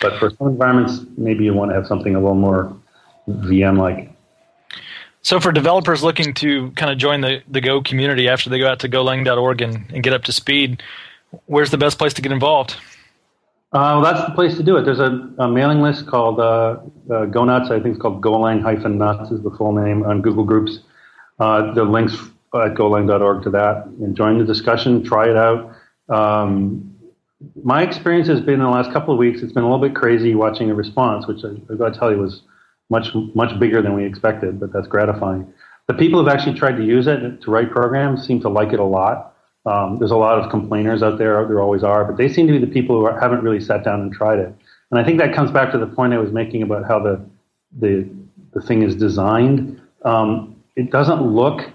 But 0.00 0.16
for 0.20 0.30
some 0.30 0.46
environments, 0.46 1.00
maybe 1.18 1.44
you 1.44 1.52
want 1.52 1.72
to 1.72 1.74
have 1.74 1.88
something 1.88 2.14
a 2.14 2.20
little 2.20 2.36
more 2.36 2.72
VM-like. 3.28 4.12
So 5.22 5.40
for 5.40 5.50
developers 5.50 6.04
looking 6.04 6.32
to 6.34 6.70
kind 6.70 6.92
of 6.92 6.98
join 6.98 7.20
the, 7.20 7.42
the 7.48 7.60
Go 7.60 7.82
community 7.82 8.28
after 8.28 8.48
they 8.48 8.60
go 8.60 8.68
out 8.68 8.78
to 8.80 8.88
golang.org 8.88 9.60
and, 9.60 9.90
and 9.92 10.04
get 10.04 10.12
up 10.12 10.22
to 10.24 10.32
speed, 10.32 10.84
where's 11.46 11.72
the 11.72 11.78
best 11.78 11.98
place 11.98 12.14
to 12.14 12.22
get 12.22 12.30
involved? 12.30 12.76
Uh, 13.72 13.98
well, 14.00 14.02
that's 14.02 14.24
the 14.24 14.34
place 14.36 14.56
to 14.56 14.62
do 14.62 14.76
it. 14.76 14.84
There's 14.84 15.00
a, 15.00 15.28
a 15.38 15.48
mailing 15.48 15.80
list 15.80 16.06
called 16.06 16.38
uh, 16.38 16.78
uh, 17.12 17.24
Go 17.24 17.44
Nuts. 17.44 17.72
I 17.72 17.80
think 17.80 17.94
it's 17.96 17.98
called 18.00 18.22
Golang-Nuts 18.22 19.32
is 19.32 19.42
the 19.42 19.50
full 19.50 19.72
name 19.72 20.04
on 20.04 20.22
Google 20.22 20.44
Groups. 20.44 20.78
Uh, 21.40 21.74
the 21.74 21.82
links 21.82 22.14
at 22.54 22.74
golang.org 22.74 23.42
to 23.42 23.50
that. 23.50 23.86
And 24.00 24.16
join 24.16 24.38
the 24.38 24.44
discussion. 24.44 25.02
Try 25.02 25.28
it 25.28 25.36
out. 25.36 25.74
Um, 26.08 26.94
my 27.62 27.82
experience 27.82 28.28
has 28.28 28.40
been 28.40 28.54
in 28.54 28.60
the 28.60 28.68
last 28.68 28.92
couple 28.92 29.14
of 29.14 29.18
weeks. 29.18 29.42
It's 29.42 29.52
been 29.52 29.62
a 29.62 29.70
little 29.70 29.86
bit 29.86 29.96
crazy 29.96 30.34
watching 30.34 30.68
the 30.68 30.74
response, 30.74 31.26
which 31.26 31.44
I, 31.44 31.50
I've 31.70 31.78
got 31.78 31.94
to 31.94 31.98
tell 31.98 32.10
you 32.10 32.18
was 32.18 32.42
much 32.90 33.08
much 33.34 33.58
bigger 33.58 33.80
than 33.82 33.94
we 33.94 34.04
expected. 34.04 34.60
But 34.60 34.72
that's 34.72 34.86
gratifying. 34.86 35.52
The 35.88 35.94
people 35.94 36.20
who've 36.20 36.32
actually 36.32 36.58
tried 36.58 36.76
to 36.76 36.84
use 36.84 37.06
it 37.06 37.42
to 37.42 37.50
write 37.50 37.70
programs 37.70 38.26
seem 38.26 38.40
to 38.42 38.48
like 38.48 38.72
it 38.72 38.80
a 38.80 38.84
lot. 38.84 39.36
Um, 39.66 39.98
there's 39.98 40.10
a 40.10 40.16
lot 40.16 40.38
of 40.38 40.50
complainers 40.50 41.02
out 41.02 41.18
there. 41.18 41.46
There 41.46 41.60
always 41.60 41.82
are, 41.82 42.04
but 42.04 42.16
they 42.16 42.28
seem 42.28 42.46
to 42.46 42.52
be 42.52 42.58
the 42.58 42.72
people 42.72 42.98
who 42.98 43.06
are, 43.06 43.18
haven't 43.18 43.42
really 43.42 43.60
sat 43.60 43.84
down 43.84 44.00
and 44.00 44.12
tried 44.12 44.38
it. 44.38 44.54
And 44.90 45.00
I 45.00 45.04
think 45.04 45.18
that 45.18 45.34
comes 45.34 45.50
back 45.50 45.72
to 45.72 45.78
the 45.78 45.86
point 45.86 46.12
I 46.12 46.18
was 46.18 46.32
making 46.32 46.62
about 46.62 46.86
how 46.86 46.98
the 47.00 47.24
the 47.78 48.08
the 48.52 48.60
thing 48.60 48.82
is 48.82 48.94
designed. 48.96 49.80
Um, 50.04 50.56
it 50.76 50.90
doesn't 50.90 51.22
look 51.22 51.70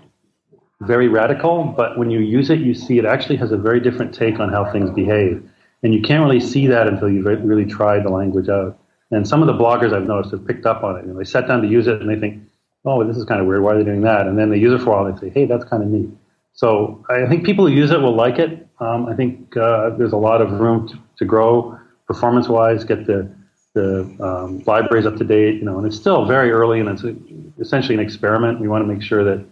very 0.81 1.07
radical, 1.07 1.63
but 1.63 1.97
when 1.97 2.11
you 2.11 2.19
use 2.19 2.49
it, 2.49 2.59
you 2.59 2.73
see 2.73 2.97
it 2.97 3.05
actually 3.05 3.37
has 3.37 3.51
a 3.51 3.57
very 3.57 3.79
different 3.79 4.13
take 4.13 4.39
on 4.39 4.49
how 4.49 4.71
things 4.71 4.89
behave. 4.89 5.47
And 5.83 5.93
you 5.93 6.01
can't 6.01 6.23
really 6.23 6.39
see 6.39 6.67
that 6.67 6.87
until 6.87 7.09
you've 7.09 7.25
really 7.25 7.65
tried 7.65 8.03
the 8.03 8.09
language 8.09 8.49
out. 8.49 8.79
And 9.11 9.27
some 9.27 9.41
of 9.41 9.47
the 9.47 9.53
bloggers 9.53 9.93
I've 9.93 10.07
noticed 10.07 10.31
have 10.31 10.45
picked 10.47 10.65
up 10.65 10.83
on 10.83 10.97
it. 10.97 11.05
And 11.05 11.17
they 11.19 11.23
sat 11.23 11.47
down 11.47 11.61
to 11.61 11.67
use 11.67 11.87
it 11.87 12.01
and 12.01 12.09
they 12.09 12.19
think, 12.19 12.41
oh, 12.85 13.03
this 13.03 13.17
is 13.17 13.25
kind 13.25 13.39
of 13.39 13.47
weird. 13.47 13.61
Why 13.61 13.73
are 13.73 13.77
they 13.77 13.83
doing 13.83 14.01
that? 14.01 14.27
And 14.27 14.37
then 14.37 14.49
they 14.49 14.57
use 14.57 14.73
it 14.73 14.83
for 14.83 14.91
a 14.91 14.93
while 14.93 15.05
and 15.05 15.15
they 15.15 15.27
say, 15.27 15.29
hey, 15.29 15.45
that's 15.45 15.63
kind 15.65 15.83
of 15.83 15.89
neat. 15.89 16.09
So 16.53 17.05
I 17.09 17.27
think 17.27 17.45
people 17.45 17.67
who 17.67 17.73
use 17.73 17.91
it 17.91 17.99
will 17.99 18.15
like 18.15 18.39
it. 18.39 18.67
Um, 18.79 19.07
I 19.07 19.15
think 19.15 19.55
uh, 19.57 19.91
there's 19.91 20.13
a 20.13 20.17
lot 20.17 20.41
of 20.41 20.51
room 20.53 20.87
to, 20.87 20.97
to 21.17 21.25
grow 21.25 21.77
performance-wise, 22.07 22.83
get 22.83 23.05
the 23.05 23.29
the 23.73 24.03
um, 24.21 24.63
libraries 24.65 25.05
up 25.05 25.17
to 25.17 25.25
date. 25.25 25.55
You 25.55 25.65
know, 25.65 25.77
and 25.77 25.85
it's 25.85 25.97
still 25.97 26.25
very 26.25 26.51
early, 26.51 26.79
and 26.79 26.87
it's 26.89 27.03
a, 27.03 27.13
essentially 27.59 27.93
an 27.93 27.99
experiment. 27.99 28.61
We 28.61 28.69
want 28.69 28.83
to 28.83 28.87
make 28.87 29.03
sure 29.03 29.23
that 29.23 29.45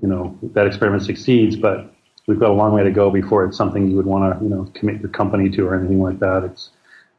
you 0.00 0.08
know 0.08 0.38
that 0.54 0.66
experiment 0.66 1.02
succeeds, 1.02 1.56
but 1.56 1.92
we've 2.26 2.38
got 2.38 2.50
a 2.50 2.54
long 2.54 2.72
way 2.72 2.82
to 2.82 2.90
go 2.90 3.10
before 3.10 3.44
it's 3.44 3.56
something 3.56 3.90
you 3.90 3.96
would 3.96 4.06
want 4.06 4.38
to 4.38 4.44
you 4.44 4.50
know 4.50 4.70
commit 4.74 5.00
your 5.00 5.10
company 5.10 5.50
to 5.50 5.66
or 5.66 5.74
anything 5.74 6.00
like 6.00 6.18
that. 6.20 6.44
It's 6.44 6.70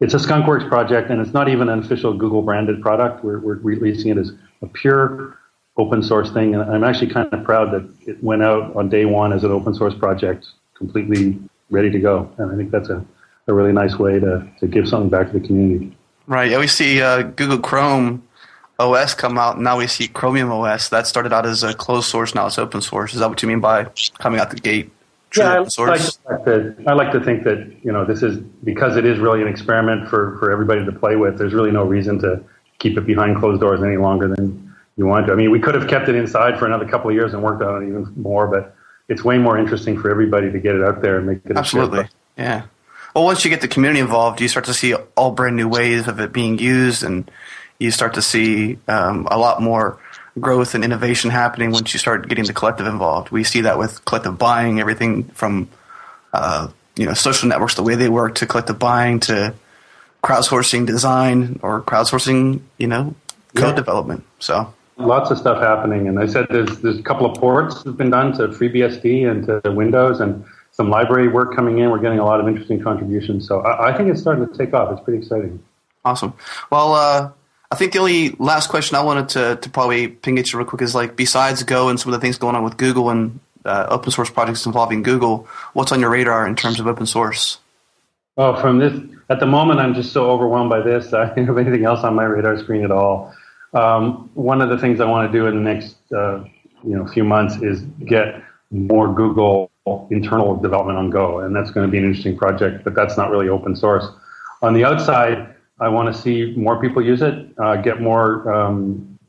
it's 0.02 0.16
a 0.16 0.18
skunkworks 0.18 0.68
project, 0.68 1.12
and 1.12 1.22
it's 1.22 1.34
not 1.34 1.48
even 1.48 1.70
an 1.70 1.80
official 1.80 2.14
Google 2.16 2.42
branded 2.42 2.82
product. 2.82 3.24
We're, 3.24 3.40
we're 3.40 3.58
releasing 3.58 4.10
it 4.10 4.18
as 4.18 4.32
a 4.64 4.68
pure 4.68 5.38
open 5.78 6.02
source 6.04 6.32
thing. 6.32 6.56
And 6.56 6.64
I'm 6.64 6.84
actually 6.84 7.12
kind 7.12 7.32
of 7.32 7.44
proud 7.44 7.72
that 7.72 7.88
it 8.08 8.22
went 8.24 8.42
out 8.42 8.76
on 8.76 8.90
day 8.90 9.06
one 9.06 9.32
as 9.32 9.44
an 9.44 9.52
open 9.52 9.74
source 9.76 9.94
project, 9.94 10.48
completely 10.74 11.40
ready 11.70 11.92
to 11.92 12.00
go. 12.00 12.32
And 12.38 12.52
I 12.52 12.56
think 12.56 12.72
that's 12.72 12.90
a, 12.90 13.06
a 13.48 13.54
really 13.54 13.72
nice 13.72 13.98
way 13.98 14.20
to, 14.20 14.48
to 14.60 14.68
give 14.68 14.88
something 14.90 15.10
back 15.10 15.32
to 15.32 15.40
the 15.40 15.46
community. 15.46 15.96
Right. 16.28 16.50
Yeah, 16.50 16.60
we 16.60 16.68
see 16.68 17.02
uh, 17.02 17.22
Google 17.22 17.60
Chrome 17.60 18.28
OS 18.82 19.14
come 19.14 19.38
out. 19.38 19.60
Now 19.60 19.78
we 19.78 19.88
see 19.88 20.08
Chromium 20.08 20.52
OS. 20.52 20.90
That 20.90 21.08
started 21.08 21.34
out 21.34 21.46
as 21.46 21.64
a 21.64 21.74
closed 21.74 22.08
source. 22.08 22.36
Now 22.36 22.48
it's 22.48 22.58
open 22.58 22.82
source. 22.82 23.14
Is 23.14 23.20
that 23.20 23.30
what 23.30 23.42
you 23.42 23.48
mean 23.48 23.60
by 23.60 23.86
coming 24.20 24.40
out 24.40 24.50
the 24.50 24.58
gate? 24.58 24.92
Yeah, 25.38 25.54
I 25.54 25.60
like, 25.60 26.02
to, 26.44 26.76
I 26.88 26.94
like 26.94 27.14
to 27.14 27.22
think 27.22 27.46
that 27.46 27.74
you 27.84 27.92
know 27.92 28.04
this 28.04 28.22
is 28.22 28.38
because 28.66 28.98
it 28.98 29.06
is 29.06 29.18
really 29.18 29.42
an 29.42 29.48
experiment 29.48 30.10
for, 30.10 30.38
for 30.40 30.52
everybody 30.52 30.84
to 30.84 30.92
play 30.92 31.16
with. 31.16 31.38
There's 31.38 31.54
really 31.54 31.72
no 31.72 31.86
reason 31.86 32.20
to 32.20 32.44
keep 32.80 32.98
it 32.98 33.06
behind 33.06 33.38
closed 33.38 33.62
doors 33.62 33.82
any 33.82 33.96
longer 33.96 34.28
than 34.28 34.76
you 34.98 35.06
want 35.06 35.28
to. 35.28 35.34
I 35.34 35.36
mean, 35.36 35.50
we 35.52 35.60
could 35.60 35.76
have 35.76 35.88
kept 35.88 36.10
it 36.10 36.16
inside 36.16 36.60
for 36.60 36.66
another 36.66 36.86
couple 36.86 37.10
of 37.10 37.16
years 37.16 37.34
and 37.34 37.42
worked 37.42 37.64
on 37.64 37.82
it 37.82 37.88
even 37.88 38.12
more, 38.18 38.48
but 38.48 38.76
it's 39.08 39.24
way 39.24 39.38
more 39.38 39.58
interesting 39.58 39.98
for 39.98 40.12
everybody 40.12 40.52
to 40.52 40.60
get 40.60 40.76
it 40.76 40.84
out 40.84 41.02
there 41.02 41.18
and 41.18 41.28
make 41.28 41.46
it. 41.46 41.56
Absolutely, 41.56 42.10
yeah. 42.38 42.64
Well, 43.16 43.24
once 43.24 43.46
you 43.46 43.50
get 43.50 43.62
the 43.62 43.68
community 43.70 44.02
involved, 44.02 44.42
you 44.42 44.50
start 44.50 44.66
to 44.66 44.74
see 44.74 44.94
all 44.94 45.32
brand 45.32 45.56
new 45.56 45.70
ways 45.70 46.08
of 46.08 46.20
it 46.20 46.34
being 46.34 46.60
used, 46.60 47.04
and 47.04 47.32
you 47.82 47.90
start 47.92 48.14
to 48.14 48.22
see 48.22 48.78
um, 48.88 49.28
a 49.32 49.38
lot 49.38 49.62
more 49.62 50.00
growth 50.40 50.76
and 50.76 50.84
innovation 50.84 51.30
happening 51.32 51.72
once 51.72 51.94
you 51.94 52.00
start 52.00 52.28
getting 52.30 52.46
the 52.46 52.54
collective 52.54 52.86
involved. 52.86 53.32
We 53.32 53.44
see 53.44 53.62
that 53.62 53.78
with 53.78 54.06
collective 54.06 54.38
buying, 54.38 54.80
everything 54.80 55.24
from 55.30 55.68
uh, 56.32 56.68
you 56.96 57.06
know 57.06 57.14
social 57.14 57.50
networks, 57.50 57.76
the 57.76 57.84
way 57.84 57.96
they 57.96 58.08
work, 58.08 58.36
to 58.36 58.46
collective 58.46 58.78
buying, 58.78 59.20
to 59.22 59.56
crowdsourcing 60.24 60.86
design 60.86 61.60
or 61.64 61.82
crowdsourcing, 61.82 62.62
you 62.78 62.88
know, 62.88 63.16
code 63.56 63.70
yeah. 63.70 63.76
development. 63.76 64.24
So 64.40 64.72
lots 64.98 65.32
of 65.32 65.40
stuff 65.40 65.60
happening. 65.60 66.08
And 66.08 66.20
I 66.20 66.28
said 66.28 66.46
there's 66.52 66.80
there's 66.80 67.00
a 67.00 67.04
couple 67.04 67.26
of 67.26 67.38
ports 67.38 67.78
that 67.78 67.88
have 67.88 67.98
been 67.98 68.12
done 68.12 68.32
to 68.34 68.50
FreeBSD 68.50 69.28
and 69.30 69.64
to 69.64 69.72
Windows, 69.72 70.20
and 70.20 70.46
some 70.72 70.92
library 70.92 71.30
work 71.30 71.56
coming 71.56 71.80
in. 71.80 71.90
We're 71.90 72.00
getting 72.00 72.20
a 72.20 72.26
lot 72.26 72.40
of 72.40 72.48
interesting 72.48 72.80
contributions. 72.80 73.48
So 73.48 73.62
I, 73.62 73.90
I 73.90 73.98
think 73.98 74.10
it's 74.10 74.22
starting 74.22 74.48
to 74.48 74.56
take 74.56 74.74
off. 74.76 74.92
It's 74.92 75.02
pretty 75.02 75.18
exciting. 75.18 75.64
Awesome. 76.06 76.34
Well, 76.72 76.94
uh, 76.94 77.32
I 77.72 77.76
think 77.76 77.94
the 77.94 78.00
only 78.00 78.30
last 78.32 78.70
question 78.70 78.98
I 78.98 79.02
wanted 79.02 79.30
to, 79.30 79.56
to 79.56 79.70
probably 79.70 80.10
ping 80.10 80.38
at 80.38 80.52
you 80.52 80.60
real 80.60 80.68
quick 80.68 80.82
is 80.82 80.94
like, 80.94 81.16
besides 81.16 81.64
Go 81.64 81.88
and 81.88 81.98
some 81.98 82.14
of 82.14 82.20
the 82.20 82.24
things 82.24 82.38
going 82.38 82.56
on 82.56 82.64
with 82.66 82.76
Google 82.76 83.10
and 83.10 83.40
uh, 83.64 83.88
open 83.90 84.12
source 84.12 84.30
projects 84.30 84.66
involving 84.66 85.04
Google, 85.04 85.48
what's 85.72 85.94
on 85.94 86.02
your 86.02 86.10
radar 86.10 86.46
in 86.46 86.56
terms 86.58 86.82
of 86.82 86.88
open 86.88 87.06
source? 87.06 87.60
Oh, 88.38 88.60
from 88.60 88.80
this, 88.80 88.94
at 89.30 89.40
the 89.40 89.46
moment, 89.46 89.80
I'm 89.80 89.94
just 89.94 90.12
so 90.12 90.30
overwhelmed 90.30 90.70
by 90.70 90.82
this. 90.82 91.14
I 91.14 91.34
don't 91.34 91.48
have 91.48 91.58
anything 91.58 91.86
else 91.86 92.04
on 92.04 92.14
my 92.14 92.26
radar 92.26 92.58
screen 92.60 92.84
at 92.84 92.92
all. 92.92 93.34
Um, 93.74 94.30
one 94.34 94.62
of 94.62 94.68
the 94.68 94.78
things 94.78 95.00
I 95.00 95.06
want 95.06 95.32
to 95.32 95.38
do 95.38 95.48
in 95.48 95.56
the 95.56 95.62
next, 95.62 95.96
uh, 96.12 96.44
you 96.84 96.96
know, 96.98 97.08
few 97.08 97.24
months 97.24 97.62
is 97.62 97.82
get 98.06 98.44
more 98.70 99.14
Google 99.14 99.72
internal 100.10 100.56
development 100.58 100.98
on 100.98 101.10
Go, 101.10 101.40
and 101.40 101.56
that's 101.56 101.72
going 101.72 101.88
to 101.88 101.92
be 101.92 101.98
an 101.98 102.04
interesting 102.04 102.38
project. 102.38 102.84
But 102.84 102.96
that's 102.96 103.16
not 103.16 103.32
really 103.32 103.48
open 103.48 103.76
source. 103.78 104.06
On 104.62 104.74
the 104.74 104.84
outside, 104.84 105.56
I 105.82 105.90
want 105.90 106.14
to 106.14 106.22
see 106.22 106.54
more 106.56 106.80
people 106.80 107.02
use 107.02 107.22
it, 107.22 107.48
uh, 107.58 107.78
get 107.78 108.02
more 108.02 108.50
um, 108.54 109.20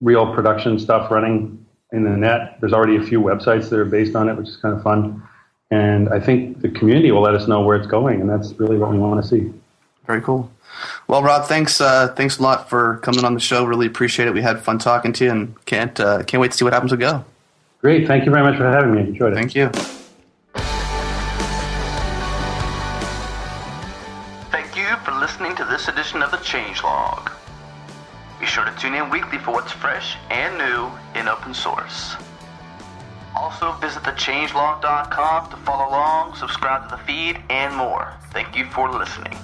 real 0.00 0.34
production 0.34 0.78
stuff 0.78 1.10
running 1.10 1.64
in 1.92 2.04
the 2.04 2.10
net. 2.10 2.58
There's 2.60 2.74
already 2.74 2.96
a 2.96 3.02
few 3.02 3.20
websites 3.20 3.70
that 3.70 3.78
are 3.78 3.84
based 3.86 4.14
on 4.14 4.28
it, 4.28 4.36
which 4.36 4.48
is 4.48 4.56
kind 4.56 4.76
of 4.76 4.82
fun. 4.82 5.22
And 5.70 6.10
I 6.10 6.20
think 6.20 6.60
the 6.60 6.68
community 6.68 7.10
will 7.10 7.22
let 7.22 7.34
us 7.34 7.48
know 7.48 7.62
where 7.62 7.76
it's 7.76 7.86
going, 7.86 8.20
and 8.20 8.28
that's 8.28 8.52
really 8.54 8.76
what 8.76 8.90
we 8.90 8.98
want 8.98 9.22
to 9.22 9.28
see. 9.28 9.52
Very 10.06 10.20
cool. 10.20 10.50
Well, 11.08 11.22
Rob, 11.22 11.46
thanks 11.46 11.80
uh, 11.80 12.08
thanks 12.08 12.38
a 12.38 12.42
lot 12.42 12.68
for 12.68 12.98
coming 12.98 13.24
on 13.24 13.34
the 13.34 13.40
show. 13.40 13.64
Really 13.64 13.86
appreciate 13.86 14.28
it. 14.28 14.34
We 14.34 14.42
had 14.42 14.60
fun 14.60 14.78
talking 14.78 15.12
to 15.14 15.24
you, 15.24 15.30
and 15.30 15.64
can't 15.64 15.98
uh, 15.98 16.22
can't 16.24 16.40
wait 16.40 16.52
to 16.52 16.56
see 16.56 16.64
what 16.64 16.72
happens 16.72 16.92
with 16.92 17.00
Go. 17.00 17.24
Great. 17.80 18.06
Thank 18.06 18.26
you 18.26 18.30
very 18.30 18.42
much 18.42 18.56
for 18.56 18.68
having 18.70 18.94
me. 18.94 19.00
Enjoyed 19.00 19.32
it. 19.32 19.36
Thank 19.36 19.54
you. 19.54 19.70
Edition 26.16 26.22
of 26.22 26.30
the 26.30 26.46
Changelog. 26.46 27.32
Be 28.40 28.46
sure 28.46 28.64
to 28.64 28.74
tune 28.78 28.94
in 28.94 29.10
weekly 29.10 29.38
for 29.38 29.52
what's 29.52 29.72
fresh 29.72 30.16
and 30.30 30.56
new 30.56 30.90
in 31.18 31.28
open 31.28 31.52
source. 31.52 32.16
Also, 33.34 33.72
visit 33.72 34.02
thechangelog.com 34.02 35.50
to 35.50 35.56
follow 35.58 35.88
along, 35.90 36.34
subscribe 36.34 36.88
to 36.88 36.96
the 36.96 37.02
feed, 37.02 37.38
and 37.50 37.74
more. 37.76 38.14
Thank 38.32 38.56
you 38.56 38.64
for 38.66 38.90
listening. 38.90 39.36